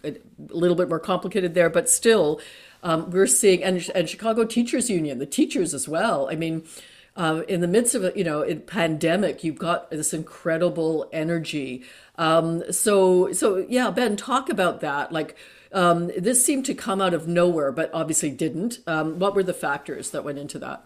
[0.03, 2.39] a little bit more complicated there, but still.
[2.83, 6.27] Um, we're seeing and, and Chicago Teachers Union, the teachers as well.
[6.31, 6.63] I mean,
[7.15, 11.83] um, in the midst of a you know pandemic, you've got this incredible energy.
[12.17, 15.11] Um, so so yeah, Ben, talk about that.
[15.11, 15.35] Like
[15.73, 18.79] um, this seemed to come out of nowhere, but obviously didn't.
[18.87, 20.85] Um, what were the factors that went into that?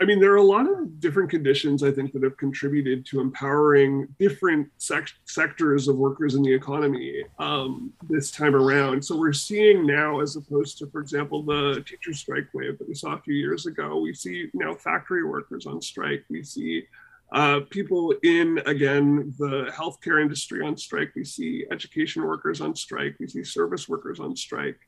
[0.00, 3.20] I mean, there are a lot of different conditions I think that have contributed to
[3.20, 9.04] empowering different sec- sectors of workers in the economy um, this time around.
[9.04, 12.94] So we're seeing now, as opposed to, for example, the teacher strike wave that we
[12.94, 16.24] saw a few years ago, we see now factory workers on strike.
[16.28, 16.84] We see
[17.32, 21.12] uh, people in, again, the healthcare industry on strike.
[21.14, 23.14] We see education workers on strike.
[23.20, 24.78] We see service workers on strike.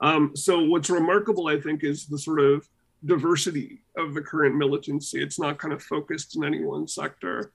[0.00, 2.66] Um, so what's remarkable, I think, is the sort of
[3.04, 5.22] diversity of the current militancy.
[5.22, 7.52] It's not kind of focused in any one sector.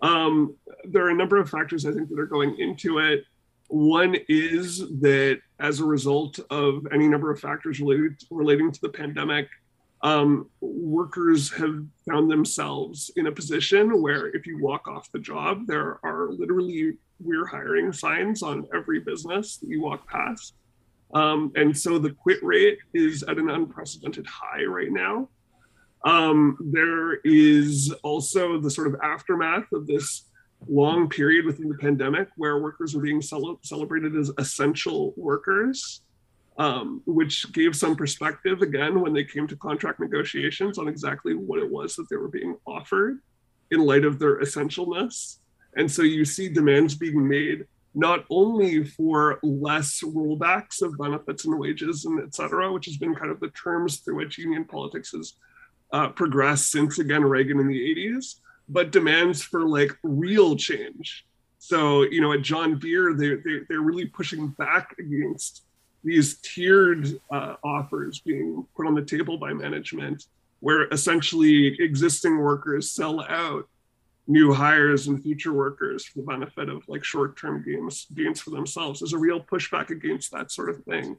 [0.00, 3.24] Um, there are a number of factors I think that are going into it.
[3.68, 8.88] One is that as a result of any number of factors related relating to the
[8.88, 9.48] pandemic,
[10.02, 15.66] um, workers have found themselves in a position where if you walk off the job,
[15.66, 20.54] there are literally we're hiring signs on every business that you walk past.
[21.14, 25.28] Um, and so the quit rate is at an unprecedented high right now.
[26.04, 30.26] Um, there is also the sort of aftermath of this
[30.68, 36.02] long period within the pandemic where workers are being cel- celebrated as essential workers,
[36.58, 41.60] um, which gave some perspective again when they came to contract negotiations on exactly what
[41.60, 43.20] it was that they were being offered
[43.70, 45.38] in light of their essentialness.
[45.76, 47.66] And so you see demands being made
[47.98, 53.12] not only for less rollbacks of benefits and wages and et cetera, which has been
[53.12, 55.34] kind of the terms through which union politics has
[55.92, 58.36] uh, progressed since again Reagan in the 80s,
[58.68, 61.26] but demands for like real change.
[61.58, 65.64] So, you know, at John Deere, they, they, they're really pushing back against
[66.04, 70.26] these tiered uh, offers being put on the table by management,
[70.60, 73.68] where essentially existing workers sell out
[74.28, 79.00] new hires and future workers for the benefit of like short-term gains gains for themselves.
[79.00, 81.16] There's a real pushback against that sort of thing.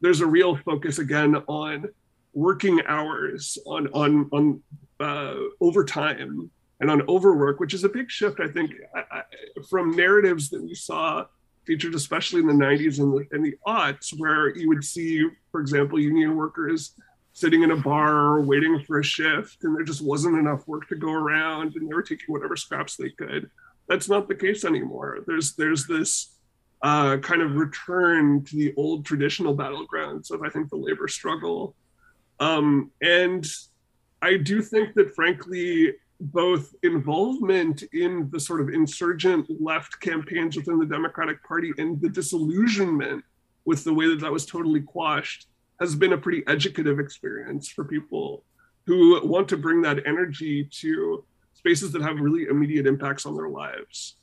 [0.00, 1.86] There's a real focus again on
[2.34, 4.62] working hours, on on on
[5.00, 9.22] uh, overtime, and on overwork, which is a big shift, I think, I, I,
[9.68, 11.24] from narratives that we saw
[11.66, 15.60] featured especially in the 90s and the, and the aughts, where you would see, for
[15.60, 16.94] example, union workers
[17.40, 20.96] sitting in a bar waiting for a shift and there just wasn't enough work to
[20.96, 23.50] go around and they were taking whatever scraps they could.
[23.88, 25.20] That's not the case anymore.
[25.26, 26.36] There's there's this
[26.82, 31.74] uh, kind of return to the old traditional battlegrounds of I think the labor struggle.
[32.38, 33.46] Um, and
[34.22, 40.78] I do think that frankly both involvement in the sort of insurgent left campaigns within
[40.78, 43.24] the Democratic Party and the disillusionment
[43.64, 45.46] with the way that that was totally quashed
[45.80, 48.44] has been a pretty educative experience for people
[48.86, 53.48] who want to bring that energy to spaces that have really immediate impacts on their
[53.48, 54.16] lives.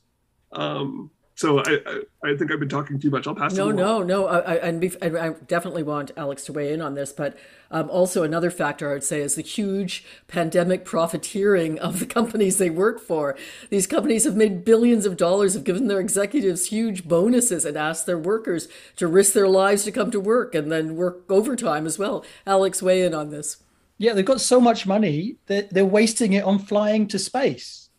[0.51, 3.27] Um, so I, I, I, think I've been talking too much.
[3.27, 3.53] I'll pass.
[3.53, 4.25] No, no, no.
[4.25, 7.13] I, and I definitely want Alex to weigh in on this.
[7.13, 7.37] But
[7.69, 12.57] um, also another factor I would say is the huge pandemic profiteering of the companies
[12.57, 13.37] they work for.
[13.69, 18.07] These companies have made billions of dollars, have given their executives huge bonuses, and asked
[18.07, 21.99] their workers to risk their lives to come to work and then work overtime as
[21.99, 22.25] well.
[22.47, 23.57] Alex, weigh in on this.
[23.99, 27.89] Yeah, they've got so much money that they're wasting it on flying to space,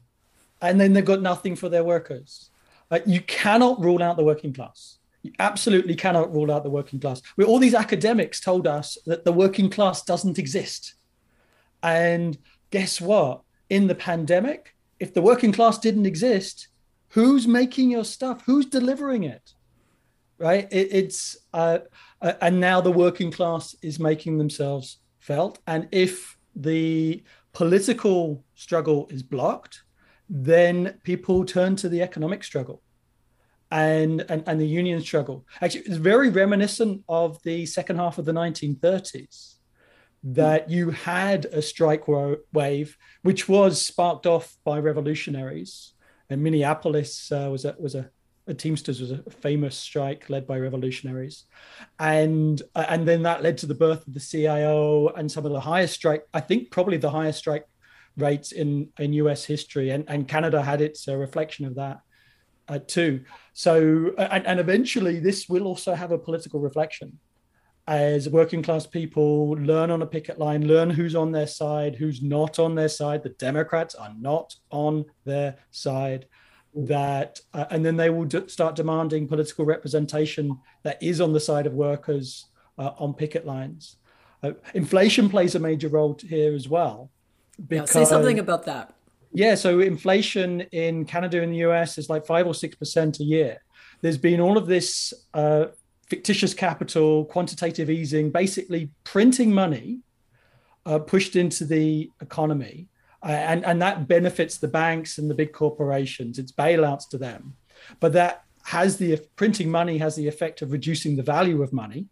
[0.60, 2.50] and then they've got nothing for their workers
[2.90, 4.98] uh, you cannot rule out the working class.
[5.22, 7.20] You absolutely cannot rule out the working class.
[7.34, 10.94] Where all these academics told us that the working class doesn't exist.
[11.82, 12.38] And
[12.70, 13.42] guess what?
[13.68, 16.68] In the pandemic, if the working class didn't exist,
[17.08, 18.42] who's making your stuff?
[18.46, 19.54] Who's delivering it?
[20.38, 20.68] Right?
[20.70, 21.80] It, it's uh,
[22.22, 25.58] uh, and now the working class is making themselves felt.
[25.66, 27.22] And if the
[27.52, 29.82] political struggle is blocked,
[30.28, 32.82] then people turn to the economic struggle
[33.70, 35.46] and, and, and the union struggle.
[35.60, 39.54] Actually, it's very reminiscent of the second half of the 1930s
[40.22, 42.04] that you had a strike
[42.52, 45.92] wave, which was sparked off by revolutionaries.
[46.28, 48.10] And Minneapolis uh, was a, was a,
[48.46, 51.44] a Teamsters was a famous strike led by revolutionaries,
[51.98, 55.52] and uh, and then that led to the birth of the CIO and some of
[55.52, 56.24] the highest strike.
[56.32, 57.66] I think probably the highest strike
[58.18, 62.00] rates in in US history, and and Canada had its uh, reflection of that
[62.68, 63.24] uh, too.
[63.52, 67.18] So and, and eventually this will also have a political reflection
[67.88, 72.22] as working class people learn on a picket line, learn who's on their side, who's
[72.22, 73.22] not on their side.
[73.22, 76.26] The Democrats are not on their side.
[76.74, 81.40] That uh, and then they will d- start demanding political representation that is on the
[81.40, 82.44] side of workers
[82.76, 83.96] uh, on picket lines.
[84.42, 87.10] Uh, inflation plays a major role here as well.
[87.66, 88.94] Because, yeah, say something about that.
[89.32, 93.24] Yeah, so inflation in Canada and the US is like five or six percent a
[93.24, 93.58] year.
[94.00, 95.66] There's been all of this uh,
[96.08, 100.00] fictitious capital, quantitative easing, basically printing money
[100.86, 102.88] uh, pushed into the economy,
[103.22, 106.38] uh, and and that benefits the banks and the big corporations.
[106.38, 107.54] It's bailouts to them,
[108.00, 112.06] but that has the printing money has the effect of reducing the value of money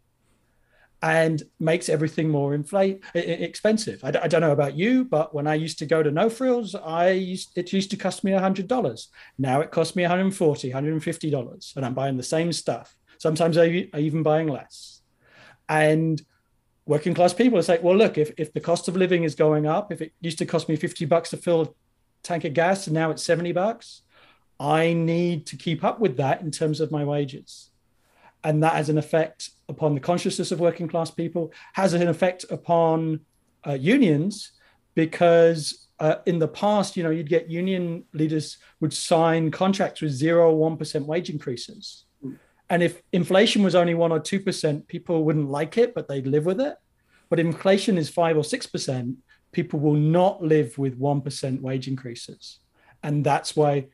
[1.01, 4.03] and makes everything more inflate expensive.
[4.03, 6.73] I, I, don't know about you, but when I used to go to No Frills,
[6.73, 9.09] I used it used to cost me hundred dollars.
[9.37, 12.97] Now it costs me 140, 150 dollars, and I'm buying the same stuff.
[13.19, 15.01] Sometimes I, I even buying less.
[15.69, 16.21] And
[16.85, 19.91] working class people saying, well, look, if, if the cost of living is going up,
[19.91, 21.69] if it used to cost me 50 bucks to fill a
[22.23, 24.03] tank of gas and now it's 70 bucks,
[24.59, 27.69] I need to keep up with that in terms of my wages
[28.43, 32.45] and that has an effect upon the consciousness of working class people, has an effect
[32.49, 33.19] upon
[33.67, 34.51] uh, unions
[34.95, 40.11] because uh, in the past, you know, you'd get union leaders would sign contracts with
[40.11, 42.05] zero or one percent wage increases,
[42.69, 46.27] and if inflation was only one or two percent, people wouldn't like it, but they'd
[46.27, 46.75] live with it.
[47.29, 49.17] But inflation is five or six percent,
[49.51, 52.59] people will not live with one percent wage increases,
[53.01, 53.87] and that's why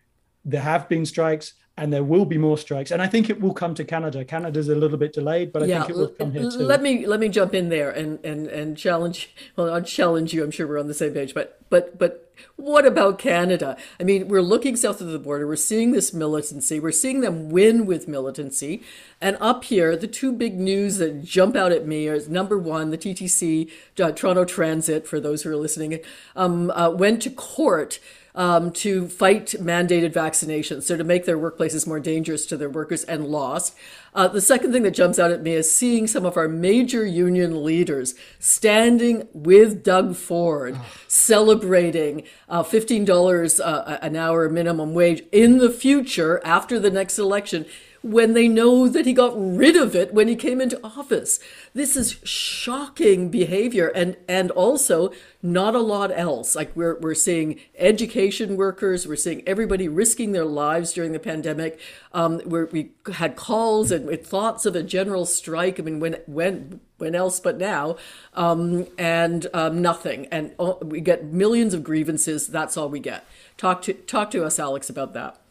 [0.45, 2.91] there have been strikes and there will be more strikes.
[2.91, 4.23] And i think it will come to canada.
[4.23, 6.59] Canada's a little bit delayed but i yeah, think it will come here too.
[6.59, 10.43] let me let me jump in there and and and challenge well i'll challenge you.
[10.43, 12.19] I'm sure we're on the same page but but but
[12.55, 13.77] what about canada?
[13.99, 15.47] I mean we're looking south of the border.
[15.47, 16.79] We're seeing this militancy.
[16.79, 18.81] We're seeing them win with militancy.
[19.21, 22.89] And up here the two big news that jump out at me is number one
[22.91, 25.99] the ttc uh, toronto transit for those who are listening
[26.35, 27.99] um, uh, went to court
[28.35, 33.03] um, to fight mandated vaccinations, so to make their workplaces more dangerous to their workers
[33.03, 33.75] and lost.
[34.15, 37.05] Uh, the second thing that jumps out at me is seeing some of our major
[37.05, 40.85] union leaders standing with Doug Ford, oh.
[41.07, 47.65] celebrating uh, $15 uh, an hour minimum wage in the future after the next election
[48.03, 51.39] when they know that he got rid of it when he came into office.
[51.73, 56.53] This is shocking behavior and and also not a lot else.
[56.53, 61.79] Like we're we're seeing education workers, we're seeing everybody risking their lives during the pandemic.
[62.11, 65.79] Um, we had calls and thoughts of a general strike.
[65.79, 67.95] I mean, when when when else but now?
[68.33, 70.27] Um, and um, nothing.
[70.27, 72.47] And oh, we get millions of grievances.
[72.47, 73.25] That's all we get.
[73.55, 75.42] Talk to talk to us, Alex, about that.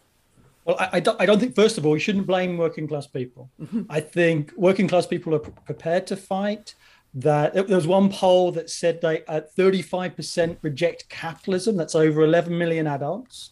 [0.65, 3.07] Well, I, I, don't, I don't think, first of all, we shouldn't blame working class
[3.07, 3.51] people.
[3.61, 3.83] Mm-hmm.
[3.91, 6.75] I think working class people are prepared to fight.
[7.15, 11.77] That there was one poll that said they at 35% reject capitalism.
[11.77, 13.51] That's over 11 million adults.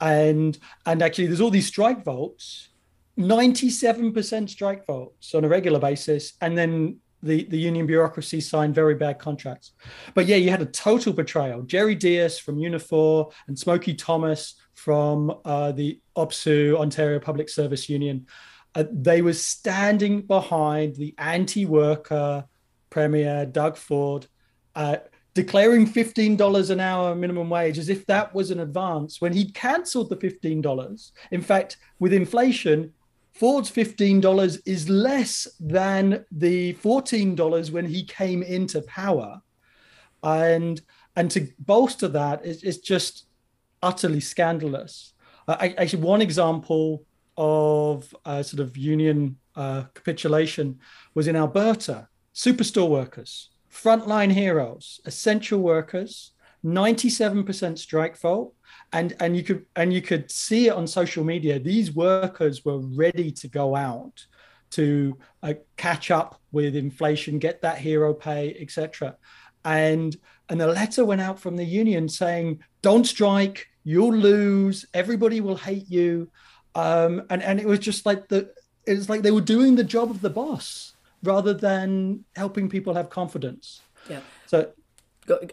[0.00, 2.70] And and actually, there's all these strike votes,
[3.16, 6.32] 97% strike votes on a regular basis.
[6.40, 9.72] And then the, the union bureaucracy signed very bad contracts.
[10.14, 11.62] But yeah, you had a total betrayal.
[11.62, 18.26] Jerry Dias from Unifor and Smokey Thomas from uh, the OPSEU, Ontario Public Service Union.
[18.74, 22.44] Uh, they were standing behind the anti-worker
[22.90, 24.26] Premier Doug Ford,
[24.74, 24.98] uh,
[25.34, 30.10] declaring $15 an hour minimum wage as if that was an advance when he'd cancelled
[30.10, 31.12] the $15.
[31.30, 32.92] In fact, with inflation,
[33.32, 39.40] Ford's $15 is less than the $14 when he came into power.
[40.22, 40.80] And
[41.16, 43.25] and to bolster that, it's just
[43.82, 45.12] utterly scandalous.
[45.48, 47.04] Uh, actually, one example
[47.36, 50.78] of uh, sort of union uh, capitulation
[51.14, 52.08] was in Alberta.
[52.34, 56.32] Superstore workers, frontline heroes, essential workers,
[56.64, 58.52] 97% strike vote
[58.92, 62.78] and and you could and you could see it on social media these workers were
[62.78, 64.26] ready to go out
[64.70, 69.16] to uh, catch up with inflation get that hero pay etc
[69.64, 70.16] and
[70.48, 75.56] and the letter went out from the union saying don't strike you'll lose everybody will
[75.56, 76.28] hate you
[76.74, 78.50] um, and and it was just like the
[78.86, 82.94] it was like they were doing the job of the boss rather than helping people
[82.94, 84.72] have confidence yeah so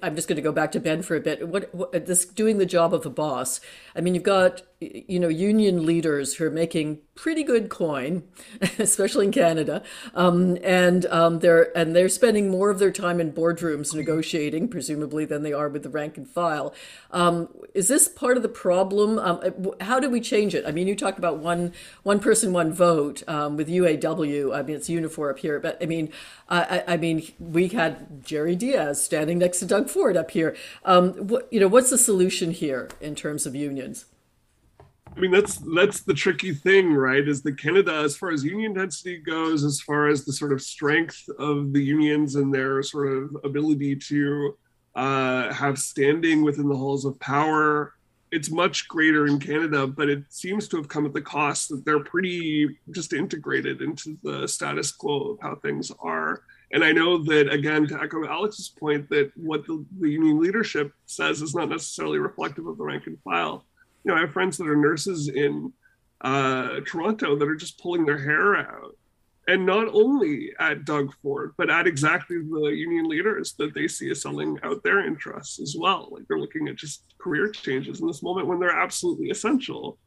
[0.01, 1.47] I'm just going to go back to Ben for a bit.
[1.47, 3.59] What, what this doing the job of a boss?
[3.95, 4.61] I mean, you've got
[5.07, 8.23] you know union leaders who are making pretty good coin,
[8.79, 9.83] especially in Canada,
[10.15, 15.25] um, and um, they're and they're spending more of their time in boardrooms negotiating, presumably,
[15.25, 16.73] than they are with the rank and file.
[17.11, 19.19] Um, is this part of the problem?
[19.19, 20.65] Um, uh, how do we change it?
[20.65, 21.73] I mean, you talk about one
[22.03, 24.55] one person, one vote um, with UAW.
[24.55, 26.11] I mean, it's Unifor up here, but I mean,
[26.49, 30.55] I, I, mean, we had Jerry Dias standing next to Doug Ford up here.
[30.85, 34.05] Um, what, you know, what's the solution here in terms of unions?
[35.15, 37.27] I mean, that's that's the tricky thing, right?
[37.27, 40.61] Is that Canada, as far as union density goes, as far as the sort of
[40.61, 44.57] strength of the unions and their sort of ability to
[44.95, 47.93] uh, have standing within the halls of power,
[48.31, 51.85] it's much greater in Canada, but it seems to have come at the cost that
[51.85, 56.41] they're pretty just integrated into the status quo of how things are.
[56.71, 60.91] And I know that, again, to echo Alex's point, that what the, the union leadership
[61.05, 63.63] says is not necessarily reflective of the rank and file
[64.03, 65.71] you know, I have friends that are nurses in
[66.21, 68.95] uh, Toronto that are just pulling their hair out.
[69.47, 74.09] And not only at Doug Ford, but at exactly the union leaders that they see
[74.09, 76.07] as selling out their interests as well.
[76.11, 79.97] Like they're looking at just career changes in this moment when they're absolutely essential.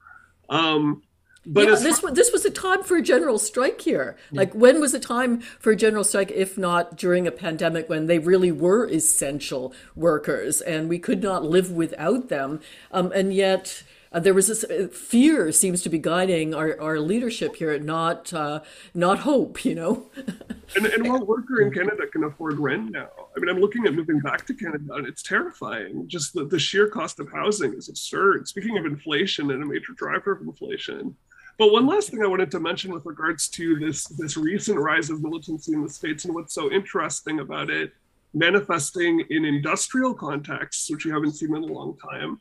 [0.49, 1.03] Um,
[1.47, 4.17] but yeah, this was this was a time for a general strike here.
[4.33, 4.41] Yeah.
[4.41, 8.07] Like when was a time for a general strike if not during a pandemic when
[8.07, 12.61] they really were essential workers and we could not live without them.
[12.91, 16.99] Um, and yet uh, there was this uh, fear seems to be guiding our, our
[16.99, 18.61] leadership here, not uh,
[18.95, 19.65] not hope.
[19.65, 20.07] You know.
[20.77, 23.09] and and what worker in Canada can afford rent now?
[23.37, 26.09] I mean, I'm looking at moving back to Canada, and it's terrifying.
[26.09, 28.49] Just the, the sheer cost of housing is absurd.
[28.49, 31.15] Speaking of inflation and a major driver of inflation,
[31.59, 35.11] but one last thing I wanted to mention with regards to this this recent rise
[35.11, 37.93] of militancy in the states and what's so interesting about it
[38.37, 42.39] manifesting in industrial contexts, which we haven't seen in a long time,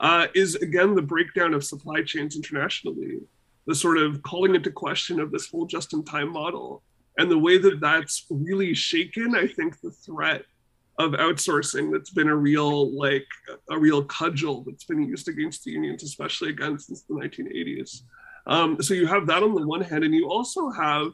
[0.00, 3.18] uh, is again the breakdown of supply chains internationally,
[3.66, 6.82] the sort of calling into question of this whole just-in-time model,
[7.18, 9.34] and the way that that's really shaken.
[9.34, 10.44] I think the threat
[10.98, 13.26] of outsourcing that's been a real like
[13.70, 18.02] a real cudgel that's been used against the unions, especially again since the 1980s.
[18.46, 21.12] Um, so you have that on the one hand, and you also have,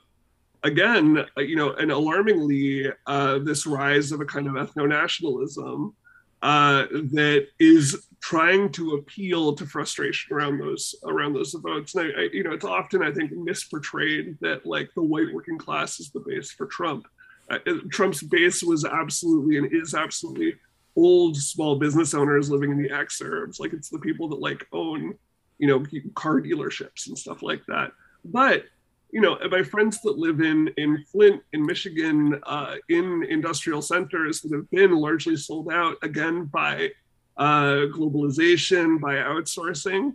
[0.63, 5.95] again, uh, you know, an alarmingly uh, this rise of a kind of ethno nationalism
[6.43, 11.95] uh, that is trying to appeal to frustration around those around those votes.
[11.95, 15.59] And I, I, you know, it's often I think misportrayed that like the white working
[15.59, 17.07] class is the base for Trump.
[17.51, 17.59] Uh,
[17.91, 20.55] Trump's base was absolutely and is absolutely
[20.97, 23.61] old small business owners living in the exurbs.
[23.61, 25.15] Like it's the people that like own
[25.59, 25.85] you know
[26.15, 27.93] car dealerships and stuff like that
[28.25, 28.65] but
[29.11, 34.43] you know, my friends that live in in Flint, in Michigan, uh, in industrial centers
[34.43, 36.91] that have been largely sold out again by
[37.37, 40.15] uh, globalization, by outsourcing,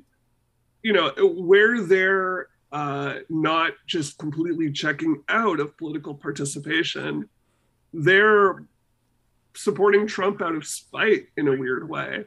[0.84, 7.28] you know, where they're uh, not just completely checking out of political participation,
[7.94, 8.66] they're
[9.56, 12.26] supporting Trump out of spite in a weird way.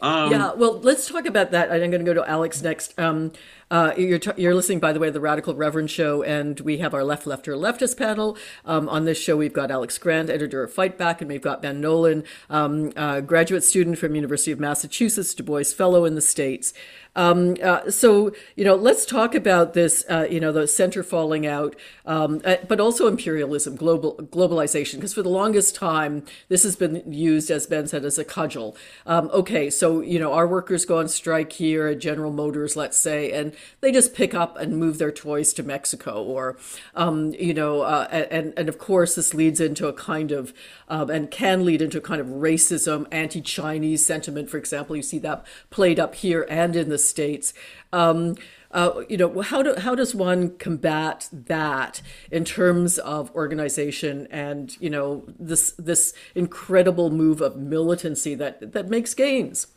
[0.00, 1.70] Um, yeah, well, let's talk about that.
[1.72, 2.98] I'm going to go to Alex next.
[2.98, 3.32] Um,
[3.70, 6.78] uh, you're, t- you're listening, by the way, to the Radical Reverend Show, and we
[6.78, 8.36] have our Left, Lefter Leftist panel.
[8.64, 11.62] Um, on this show, we've got Alex Grant, editor of Fight Back, and we've got
[11.62, 12.90] Ben Nolan, um,
[13.22, 16.72] graduate student from University of Massachusetts, Du Bois Fellow in the States.
[17.16, 21.46] Um, uh, so, you know, let's talk about this, uh, you know, the center falling
[21.46, 26.76] out, um, uh, but also imperialism, global globalization, because for the longest time, this has
[26.76, 28.76] been used, as Ben said, as a cudgel.
[29.06, 32.98] Um, okay, so, you know, our workers go on strike here at General Motors, let's
[32.98, 36.56] say, and they just pick up and move their toys to Mexico or,
[36.94, 40.52] um, you know, uh, and, and of course, this leads into a kind of,
[40.88, 44.96] um, and can lead into a kind of racism, anti Chinese sentiment, for example.
[44.96, 47.52] You see that played up here and in the States.
[47.92, 48.36] Um,
[48.72, 54.76] uh, you know, how do how does one combat that in terms of organization and
[54.80, 59.68] you know this this incredible move of militancy that that makes gains?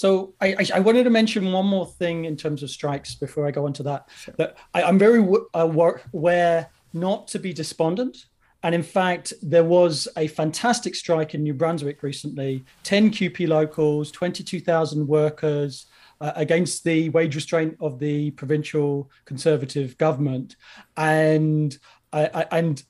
[0.00, 3.46] So I, I, I, wanted to mention one more thing in terms of strikes before
[3.46, 4.08] I go into that.
[4.16, 4.34] Sure.
[4.38, 5.22] That I, am very
[5.52, 8.24] aware not to be despondent.
[8.62, 14.10] And in fact, there was a fantastic strike in New Brunswick recently 10 CUPE locals,
[14.10, 15.84] 22,000 workers
[16.22, 20.56] uh, against the wage restraint of the provincial conservative government.
[20.96, 21.76] And,
[22.14, 22.82] uh, and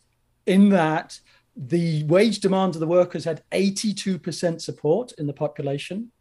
[0.47, 1.19] in that,
[1.57, 6.13] the wage demands of the workers had 82% support in the population,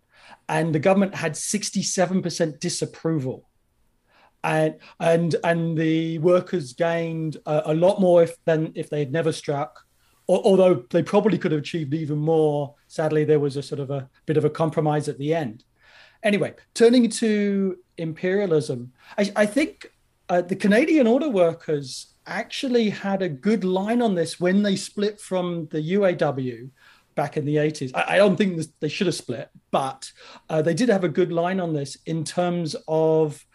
[0.47, 3.45] and the government had 67% disapproval.
[4.41, 9.11] And and and the workers gained a, a lot more if, than if they had
[9.11, 9.85] never struck
[10.29, 12.75] although they probably could have achieved even more.
[12.87, 15.65] Sadly there was a sort of a bit of a compromise at the end.
[16.23, 19.91] Anyway turning to imperialism i, I think
[20.29, 25.19] uh, the canadian auto workers actually had a good line on this when they split
[25.19, 26.69] from the uaw
[27.21, 28.49] back in the 80s i, I don't think
[28.79, 30.01] they should have split but
[30.49, 33.45] uh, they did have a good line on this in terms of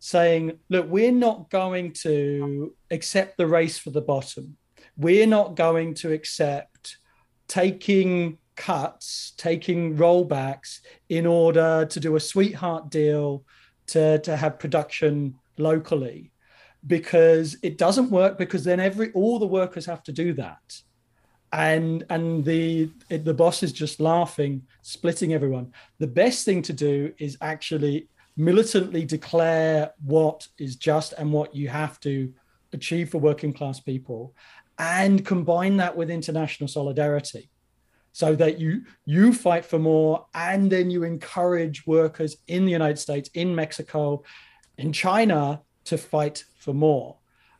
[0.00, 4.56] saying, look, we're not going to accept the race for the bottom.
[4.96, 6.96] We're not going to accept
[7.46, 13.44] taking cuts, taking rollbacks in order to do a sweetheart deal
[13.88, 16.32] to, to have production locally
[16.86, 20.80] because it doesn't work because then every all the workers have to do that
[21.52, 25.72] and and the the boss is just laughing splitting everyone.
[25.98, 31.68] The best thing to do is actually militantly declare what is just and what you
[31.68, 32.32] have to
[32.72, 34.34] achieve for working class people
[34.78, 37.50] and combine that with international solidarity
[38.12, 42.98] so that you you fight for more and then you encourage workers in the united
[42.98, 44.22] states in mexico
[44.78, 47.16] in china to fight for more.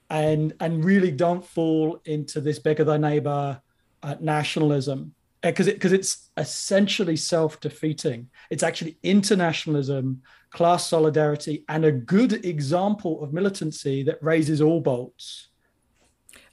[0.08, 3.60] And and really don't fall into this beggar thy neighbor
[4.02, 11.84] uh, nationalism because uh, it because it's essentially self-defeating it's actually internationalism class solidarity, and
[11.84, 15.48] a good example of militancy that raises all boats.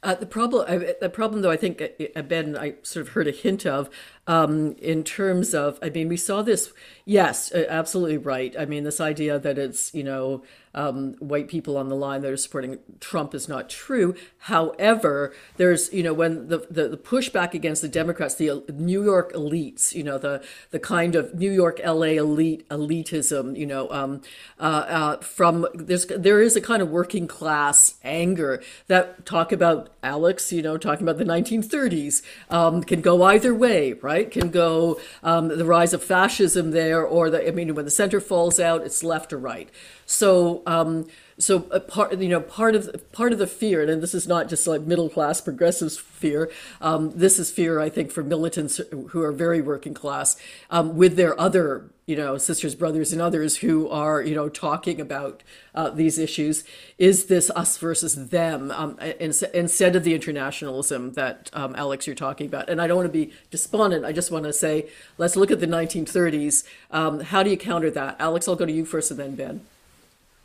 [0.03, 3.27] Uh, the problem, the problem, though, I think uh, uh, Ben, I sort of heard
[3.27, 3.89] a hint of,
[4.27, 6.71] um, in terms of, I mean, we saw this.
[7.03, 8.55] Yes, absolutely right.
[8.57, 10.43] I mean, this idea that it's you know
[10.77, 14.13] um, white people on the line that are supporting Trump is not true.
[14.37, 19.33] However, there's you know when the, the, the pushback against the Democrats, the New York
[19.33, 24.21] elites, you know the the kind of New York LA elite elitism, you know, um,
[24.59, 29.89] uh, uh, from there's there is a kind of working class anger that talk about
[30.03, 32.21] Alex, you know, talking about the 1930s
[32.51, 34.29] um, can go either way, right?
[34.29, 38.21] Can go um, the rise of fascism there, or the I mean when the center
[38.21, 39.71] falls out, it's left or right.
[40.07, 41.05] So um,
[41.37, 44.65] so part you know part of part of the fear, and this is not just
[44.65, 46.49] like middle class progressives fear.
[46.79, 48.79] Um, this is fear, I think, for militants
[49.09, 50.37] who are very working class
[50.71, 55.01] um, with their other you know sisters, brothers, and others who are you know talking
[55.01, 55.43] about
[55.75, 56.63] uh, these issues.
[56.97, 62.47] Is this us versus them um, instead of the internationalism that um, Alex you're talking
[62.47, 62.69] about?
[62.69, 64.05] And I don't want to be despondent.
[64.05, 64.87] I just want to say
[65.17, 66.63] let's look at the 1930s.
[66.91, 68.47] Um, how do you counter that, Alex?
[68.47, 69.65] I'll go to you first, and then Ben.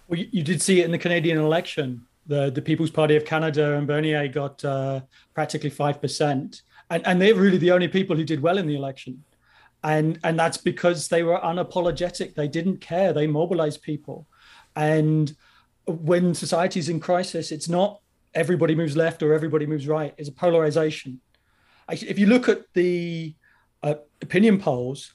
[0.09, 2.07] Well, you, you, did see it in the Canadian election.
[2.27, 5.01] The the People's Party of Canada and Bernier got uh,
[5.35, 8.77] practically five percent, and and they're really the only people who did well in the
[8.77, 9.25] election,
[9.83, 12.35] and and that's because they were unapologetic.
[12.35, 13.13] They didn't care.
[13.13, 14.27] They mobilized people,
[14.77, 15.35] and
[15.87, 18.01] when society is in crisis, it's not
[18.35, 20.15] everybody moves left or everybody moves right.
[20.17, 21.21] It's a polarization.
[21.91, 23.35] If you look at the
[23.83, 25.15] uh, opinion polls,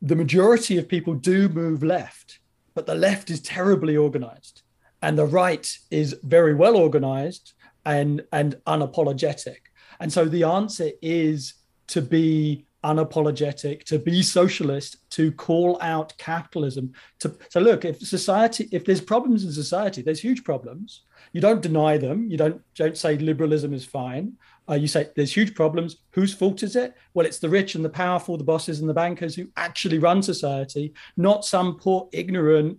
[0.00, 2.38] the majority of people do move left,
[2.76, 4.62] but the left is terribly organized
[5.00, 7.54] and the right is very well organized
[7.86, 9.60] and, and unapologetic.
[9.98, 11.54] And so the answer is
[11.88, 16.92] to be unapologetic, to be socialist, to call out capitalism.
[17.20, 21.02] To, so look, if society, if there's problems in society, there's huge problems.
[21.32, 22.30] You don't deny them.
[22.30, 24.34] You don't don't say liberalism is fine.
[24.68, 25.96] Uh, you say there's huge problems.
[26.10, 26.94] Whose fault is it?
[27.14, 30.22] Well, it's the rich and the powerful, the bosses and the bankers who actually run
[30.22, 32.78] society, not some poor ignorant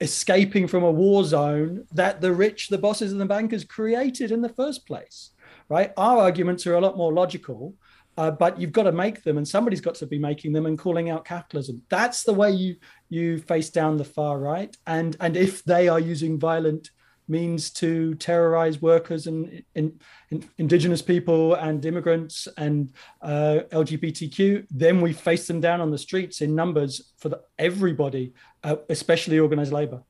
[0.00, 4.40] escaping from a war zone that the rich, the bosses and the bankers created in
[4.40, 5.30] the first place.
[5.68, 5.92] Right?
[5.96, 7.74] Our arguments are a lot more logical
[8.18, 10.76] uh, but you've got to make them, and somebody's got to be making them and
[10.76, 11.80] calling out capitalism.
[11.88, 12.74] That's the way you
[13.08, 14.76] you face down the far right.
[14.88, 16.90] And and if they are using violent
[17.28, 20.00] means to terrorize workers and, and,
[20.30, 25.98] and indigenous people and immigrants and uh, LGBTQ, then we face them down on the
[25.98, 28.32] streets in numbers for the, everybody,
[28.64, 30.02] uh, especially organized labor.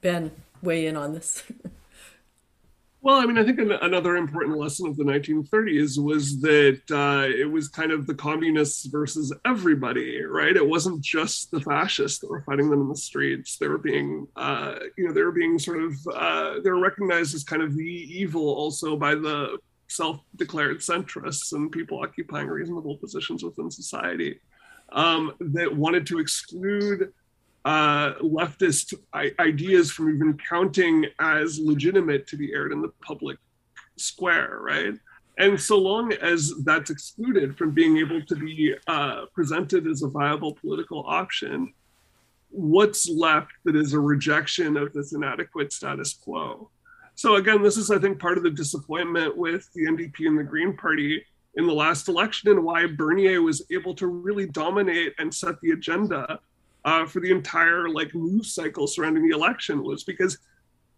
[0.00, 0.30] Ben,
[0.62, 1.42] weigh in on this.
[3.06, 7.28] Well, I mean, I think an, another important lesson of the 1930s was that uh,
[7.28, 10.56] it was kind of the communists versus everybody, right?
[10.56, 13.58] It wasn't just the fascists that were fighting them in the streets.
[13.58, 17.32] They were being, uh, you know, they were being sort of, uh, they were recognized
[17.36, 23.44] as kind of the evil also by the self-declared centrists and people occupying reasonable positions
[23.44, 24.40] within society
[24.90, 27.12] um, that wanted to exclude
[27.66, 28.94] uh, leftist
[29.40, 33.38] ideas from even counting as legitimate to be aired in the public
[33.96, 34.94] square, right?
[35.38, 40.08] And so long as that's excluded from being able to be uh, presented as a
[40.08, 41.74] viable political option,
[42.50, 46.70] what's left that is a rejection of this inadequate status quo?
[47.16, 50.44] So again, this is, I think, part of the disappointment with the NDP and the
[50.44, 51.20] Green Party
[51.56, 55.72] in the last election and why Bernier was able to really dominate and set the
[55.72, 56.38] agenda
[56.86, 60.38] uh, for the entire like news cycle surrounding the election was because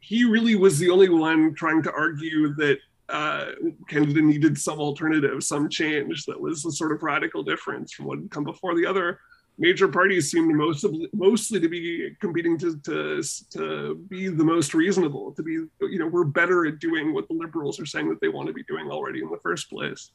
[0.00, 2.78] he really was the only one trying to argue that
[3.08, 3.46] uh,
[3.88, 8.18] Canada needed some alternative, some change that was a sort of radical difference from what
[8.18, 8.76] had come before.
[8.76, 9.18] The other
[9.56, 10.84] major parties seemed most
[11.14, 13.22] mostly to be competing to, to
[13.52, 17.34] to be the most reasonable, to be you know we're better at doing what the
[17.34, 20.10] liberals are saying that they want to be doing already in the first place.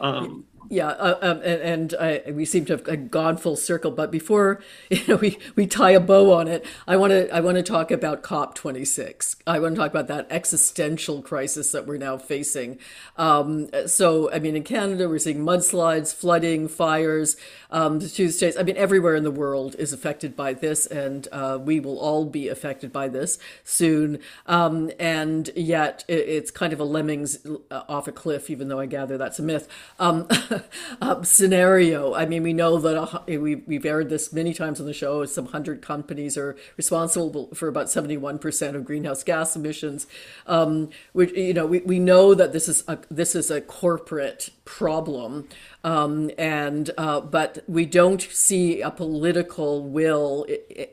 [0.00, 3.90] Um, yeah, uh, um, and, and I, we seem to have gone full circle.
[3.90, 7.40] But before you know, we, we tie a bow on it, I want to I
[7.40, 9.36] want to talk about COP twenty six.
[9.46, 12.78] I want to talk about that existential crisis that we're now facing.
[13.16, 17.36] Um, so, I mean, in Canada, we're seeing mudslides, flooding, fires.
[17.70, 21.26] Um, the two states, I mean, everywhere in the world is affected by this, and
[21.32, 24.20] uh, we will all be affected by this soon.
[24.46, 28.80] Um, and yet, it, it's kind of a lemmings uh, off a cliff, even though
[28.80, 29.68] I gather that's a myth
[31.00, 32.14] um, scenario.
[32.14, 35.24] I mean, we know that we, we've aired this many times on the show.
[35.24, 40.06] Some hundred companies are responsible for about 71% of greenhouse gas emissions.
[40.46, 44.50] Um, which, you know, we, we know that this is a, this is a corporate
[44.64, 45.48] problem.
[45.82, 50.46] Um, and uh, but we don't see a political will,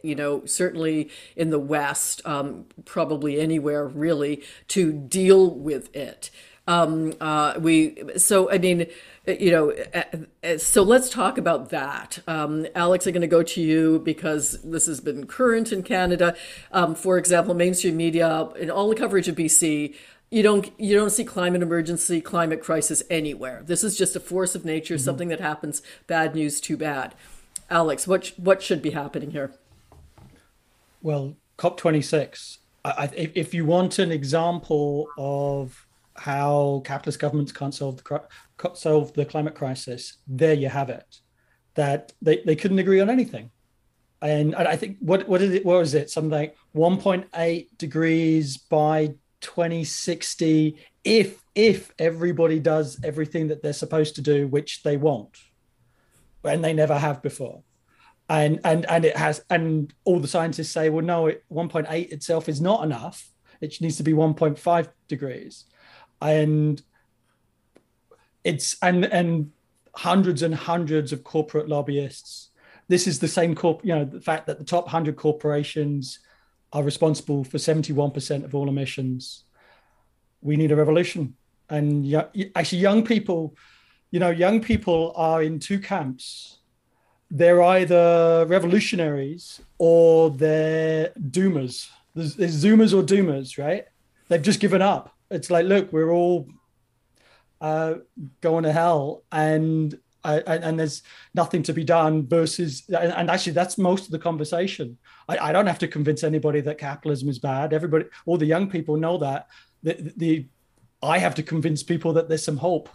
[0.04, 6.30] you know, certainly in the West, um, probably anywhere really, to deal with it.
[6.68, 8.88] Um, uh, we so I mean,
[9.28, 10.04] you know, uh,
[10.44, 12.20] uh, so let's talk about that.
[12.28, 16.36] Um, Alex, I'm going to go to you because this has been current in Canada.
[16.72, 19.96] Um, for example, mainstream media in all the coverage of BC.
[20.30, 23.64] You don't you don't see climate emergency, climate crisis anywhere.
[23.66, 25.04] This is just a force of nature, mm-hmm.
[25.04, 25.82] something that happens.
[26.08, 27.16] Bad news, too bad.
[27.70, 29.52] Alex, what what should be happening here?
[31.02, 32.60] Well, COP26.
[32.86, 38.24] if you want an example of how capitalist governments can't solve the
[38.74, 41.20] solve the climate crisis, there you have it.
[41.76, 43.50] That they, they couldn't agree on anything,
[44.22, 45.66] and, and I think what what is it?
[45.66, 46.10] What was it?
[46.10, 54.22] Something like 1.8 degrees by 2060 if if everybody does everything that they're supposed to
[54.22, 55.38] do, which they won't,
[56.44, 57.64] and they never have before.
[58.30, 62.48] And and and it has and all the scientists say, well, no, it, 1.8 itself
[62.48, 63.30] is not enough.
[63.62, 65.66] It needs to be 1.5 degrees
[66.22, 66.82] and
[68.44, 69.52] it's and and
[69.96, 72.50] hundreds and hundreds of corporate lobbyists.
[72.88, 76.20] This is the same corp, you know, the fact that the top hundred corporations
[76.74, 79.44] are responsible for 71% of all emissions.
[80.42, 81.36] We need a revolution.
[81.70, 83.56] And yeah, actually, young people,
[84.10, 86.60] you know, young people are in two camps.
[87.30, 93.86] They're either revolutionaries or they're doomers there's, there's Zoomers or Doomers, right?
[94.28, 95.16] They've just given up.
[95.32, 96.48] It's like, look, we're all
[97.60, 97.96] uh,
[98.42, 101.02] going to hell, and and, there's
[101.34, 102.28] nothing to be done.
[102.28, 104.98] Versus, and, and actually, that's most of the conversation.
[105.28, 107.74] I, I, don't have to convince anybody that capitalism is bad.
[107.74, 109.48] Everybody, all the young people know that.
[109.82, 110.48] The, the
[111.02, 112.90] I have to convince people that there's some hope,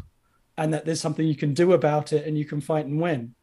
[0.57, 3.35] and that there's something you can do about it, and you can fight and win.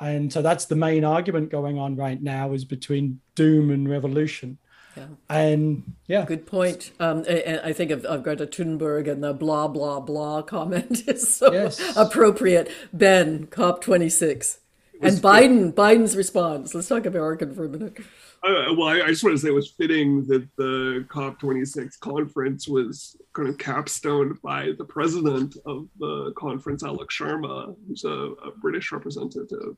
[0.00, 4.58] And so that's the main argument going on right now is between doom and revolution.
[4.96, 5.06] Yeah.
[5.28, 6.24] And yeah.
[6.24, 6.92] Good point.
[7.00, 11.34] Um, and I think of, of, Greta Thunberg and the blah, blah, blah comment is
[11.36, 11.96] so yes.
[11.96, 12.70] appropriate.
[12.92, 14.58] Ben, COP26.
[15.00, 16.74] And Biden, Biden's response.
[16.74, 17.98] Let's talk American for a minute.
[18.42, 22.68] Uh, well, I, I, just want to say it was fitting that the COP26 conference
[22.68, 28.50] was kind of capstoned by the president of the conference, Alok Sharma, who's a, a
[28.60, 29.76] British representative,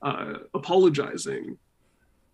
[0.00, 1.58] uh, apologizing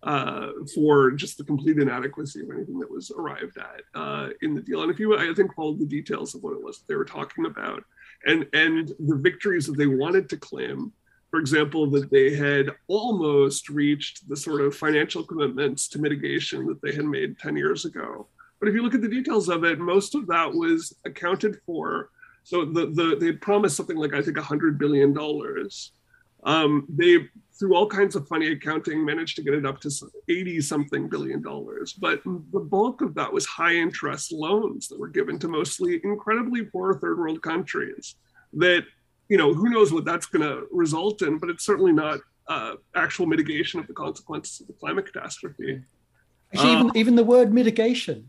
[0.03, 4.61] uh, for just the complete inadequacy of anything that was arrived at uh, in the
[4.61, 4.81] deal.
[4.81, 7.05] And if you, I think, followed the details of what it was that they were
[7.05, 7.83] talking about,
[8.25, 10.91] and and the victories that they wanted to claim,
[11.31, 16.81] for example, that they had almost reached the sort of financial commitments to mitigation that
[16.81, 18.27] they had made ten years ago.
[18.59, 22.09] But if you look at the details of it, most of that was accounted for.
[22.43, 25.93] So the, the they promised something like I think hundred billion dollars.
[26.43, 27.19] Um, they
[27.57, 29.91] through all kinds of funny accounting, managed to get it up to
[30.27, 31.93] 80 something billion dollars.
[31.93, 36.63] But the bulk of that was high interest loans that were given to mostly incredibly
[36.63, 38.15] poor third world countries.
[38.53, 38.85] That,
[39.29, 42.73] you know, who knows what that's going to result in, but it's certainly not uh,
[42.95, 45.81] actual mitigation of the consequences of the climate catastrophe.
[46.53, 48.27] Actually, uh, even, even the word mitigation,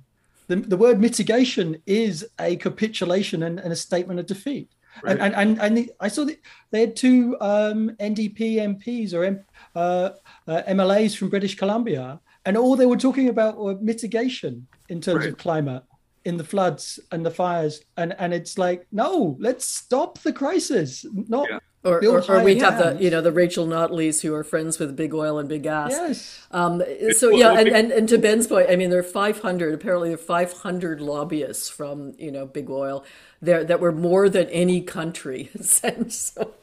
[0.48, 4.73] the, the word mitigation is a capitulation and, and a statement of defeat.
[5.02, 5.18] Right.
[5.18, 6.40] And, and and the, I saw that
[6.70, 10.10] they had two um, NDP MPs or M, uh,
[10.46, 15.20] uh, MLAs from British Columbia, and all they were talking about were mitigation in terms
[15.20, 15.30] right.
[15.30, 15.82] of climate
[16.24, 21.04] in the floods and the fires, and and it's like no, let's stop the crisis,
[21.12, 21.48] not.
[21.50, 21.58] Yeah.
[21.84, 24.96] Or, or, or, we have the you know the Rachel Notleys who are friends with
[24.96, 25.90] big oil and big gas.
[25.90, 26.40] Yes.
[26.50, 30.08] Um, so yeah, and, and, and to Ben's point, I mean there are 500 apparently
[30.08, 33.04] there are 500 lobbyists from you know big oil
[33.44, 35.50] there that were more than any country.
[36.06, 36.54] So,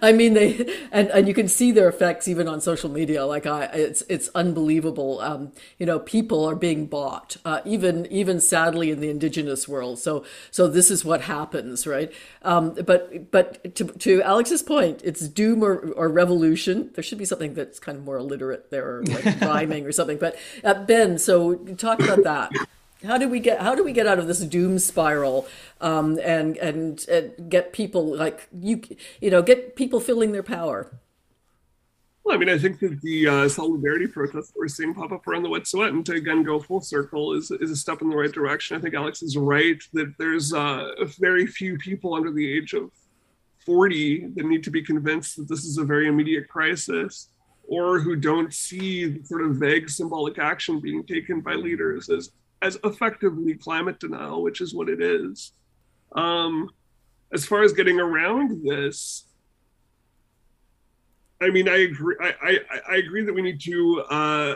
[0.00, 3.26] I mean they and, and you can see their effects even on social media.
[3.26, 5.20] Like I it's it's unbelievable.
[5.20, 9.98] Um, you know people are being bought uh, even even sadly in the indigenous world.
[9.98, 12.12] So so this is what happens right?
[12.42, 16.90] Um, but but to, to Alex's point it's doom or, or revolution.
[16.94, 20.18] There should be something that's kind of more illiterate there or like rhyming or something.
[20.18, 22.52] But uh, Ben so talk about that.
[23.04, 25.48] How do we get how do we get out of this doom spiral
[25.80, 28.82] um, and, and, and get people like you
[29.20, 30.90] you know get people feeling their power?
[32.24, 35.26] Well, I mean, I think that the uh, solidarity protests that we're seeing pop up
[35.26, 38.30] around the Wet'suwet'en to again go full circle is, is a step in the right
[38.30, 38.76] direction.
[38.76, 42.92] I think Alex is right that there's uh, very few people under the age of
[43.64, 47.28] 40 that need to be convinced that this is a very immediate crisis
[47.64, 52.30] or who don't see the sort of vague symbolic action being taken by leaders as
[52.60, 55.52] as effectively climate denial, which is what it is.
[56.14, 56.70] Um,
[57.32, 59.24] as far as getting around this,
[61.40, 62.14] I mean, I agree.
[62.20, 62.58] I, I,
[62.90, 64.54] I agree that we need to uh,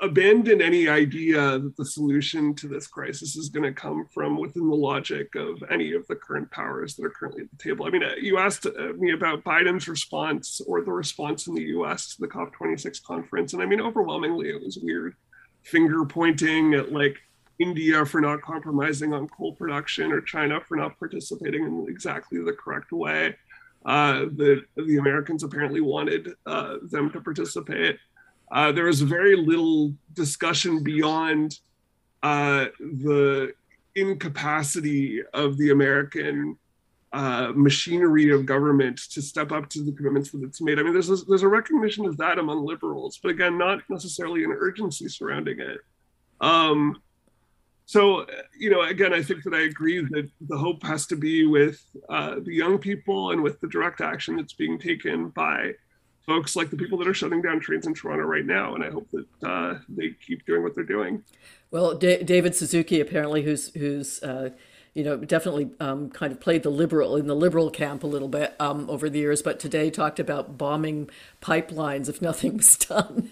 [0.00, 4.68] abandon any idea that the solution to this crisis is going to come from within
[4.68, 7.86] the logic of any of the current powers that are currently at the table.
[7.86, 11.62] I mean, uh, you asked uh, me about Biden's response or the response in the
[11.62, 12.14] U.S.
[12.14, 15.14] to the COP26 conference, and I mean, overwhelmingly, it was weird
[15.64, 17.16] finger pointing at like
[17.58, 22.52] India for not compromising on coal production or China for not participating in exactly the
[22.52, 23.34] correct way
[23.84, 27.98] uh, that the Americans apparently wanted uh, them to participate.
[28.50, 31.58] Uh, there was very little discussion beyond
[32.22, 33.52] uh, the
[33.94, 36.56] incapacity of the American
[37.12, 40.78] uh, machinery of government to step up to the commitments that it's made.
[40.78, 44.44] I mean, there's a, there's a recognition of that among liberals, but again, not necessarily
[44.44, 45.78] an urgency surrounding it.
[46.40, 47.02] Um,
[47.86, 48.26] so,
[48.58, 51.82] you know, again, I think that I agree that the hope has to be with
[52.10, 55.72] uh, the young people and with the direct action that's being taken by
[56.28, 58.74] folks like the people that are shutting down trains in Toronto right now.
[58.74, 61.24] And I hope that uh, they keep doing what they're doing.
[61.70, 64.50] Well, D- David Suzuki, apparently, who's who's uh,
[64.98, 68.26] you know, definitely um, kind of played the liberal in the liberal camp a little
[68.26, 71.08] bit um, over the years, but today talked about bombing
[71.40, 73.30] pipelines if nothing was done,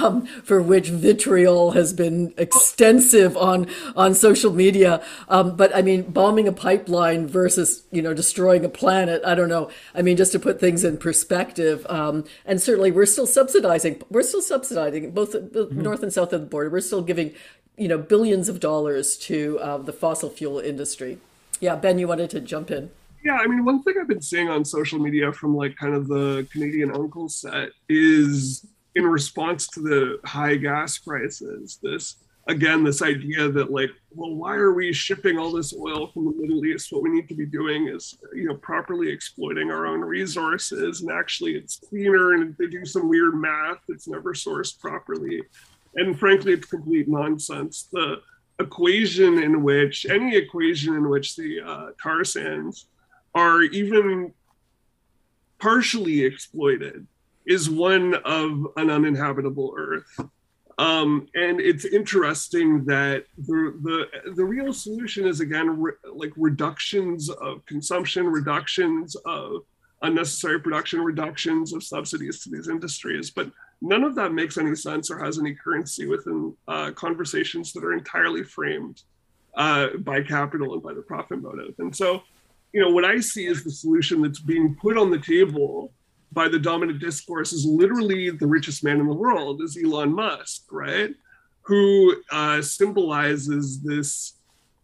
[0.00, 5.04] um, for which vitriol has been extensive on on social media.
[5.28, 9.20] Um, but I mean, bombing a pipeline versus you know destroying a planet.
[9.22, 9.68] I don't know.
[9.94, 14.00] I mean, just to put things in perspective, um, and certainly we're still subsidizing.
[14.08, 15.78] We're still subsidizing both mm-hmm.
[15.78, 16.70] north and south of the border.
[16.70, 17.34] We're still giving
[17.76, 21.18] you know billions of dollars to uh, the fossil fuel industry.
[21.60, 22.90] Yeah, Ben, you wanted to jump in.
[23.24, 26.08] Yeah, I mean, one thing I've been seeing on social media from like kind of
[26.08, 32.16] the Canadian uncle set is in response to the high gas prices, this
[32.48, 36.32] again, this idea that like, well, why are we shipping all this oil from the
[36.32, 36.92] Middle East?
[36.92, 41.10] What we need to be doing is, you know, properly exploiting our own resources, and
[41.10, 42.34] actually, it's cleaner.
[42.34, 45.42] And they do some weird math that's never sourced properly
[45.94, 47.88] and frankly, it's complete nonsense.
[47.92, 48.20] The
[48.58, 52.86] equation in which any equation in which the uh, tar sands
[53.34, 54.32] are even
[55.58, 57.06] partially exploited
[57.46, 60.20] is one of an uninhabitable Earth.
[60.78, 67.28] Um, and it's interesting that the, the the real solution is again re- like reductions
[67.28, 69.62] of consumption, reductions of
[70.02, 73.30] unnecessary production, reductions of subsidies to these industries.
[73.30, 73.50] But
[73.82, 77.92] none of that makes any sense or has any currency within uh, conversations that are
[77.92, 79.02] entirely framed
[79.56, 81.74] uh, by capital and by the profit motive.
[81.78, 82.22] And so,
[82.72, 85.92] you know, what I see as the solution that's being put on the table
[86.30, 90.62] by the dominant discourse is literally the richest man in the world is Elon Musk,
[90.70, 91.10] right?
[91.62, 94.38] Who uh, symbolizes this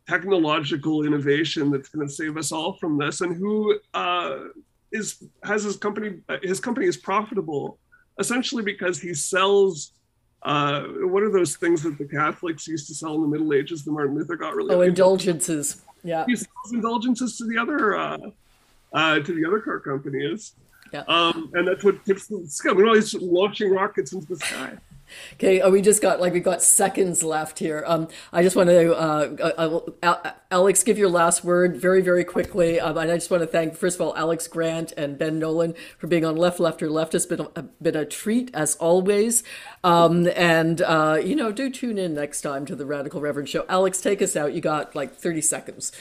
[0.09, 4.39] technological innovation that's going to save us all from this, and who uh,
[4.93, 7.79] is has his company his company is profitable
[8.19, 9.93] essentially because he sells
[10.43, 13.85] uh, what are those things that the Catholics used to sell in the Middle Ages?
[13.85, 15.83] The Martin Luther got really oh indulgences.
[16.05, 18.19] Yeah, he sells indulgences to the other uh,
[18.93, 20.53] uh, to the other car companies.
[20.93, 21.03] Yeah.
[21.09, 22.73] Um, and that's what tips the sky.
[22.73, 24.79] We know he's launching rockets into the sky.
[25.35, 27.85] Okay, oh, we just got like we've got seconds left here.
[27.87, 32.81] Um, I just want to, uh, uh, Alex, give your last word very, very quickly.
[32.81, 35.75] Um, and I just want to thank, first of all, Alex Grant and Ben Nolan
[35.99, 37.15] for being on Left, Lefter Left.
[37.15, 39.43] It's been a, been a treat as always.
[39.85, 43.65] Um, and uh, you know, do tune in next time to the Radical Reverend Show.
[43.69, 44.53] Alex, take us out.
[44.55, 45.93] You got like thirty seconds.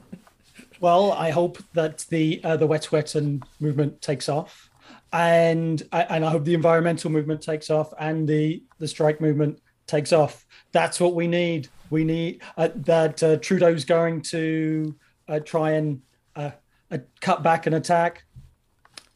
[0.80, 4.69] well, I hope that the uh, the Wet'suwet'en movement takes off
[5.12, 10.12] and and I hope the environmental movement takes off and the the strike movement takes
[10.12, 10.46] off.
[10.72, 11.68] That's what we need.
[11.90, 14.94] We need uh, that uh, Trudeau's going to
[15.28, 16.00] uh, try and
[16.36, 16.52] uh,
[16.90, 18.24] uh, cut back an attack.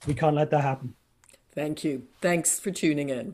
[0.07, 0.95] We can't let that happen.
[1.55, 2.03] Thank you.
[2.21, 3.33] Thanks for tuning in.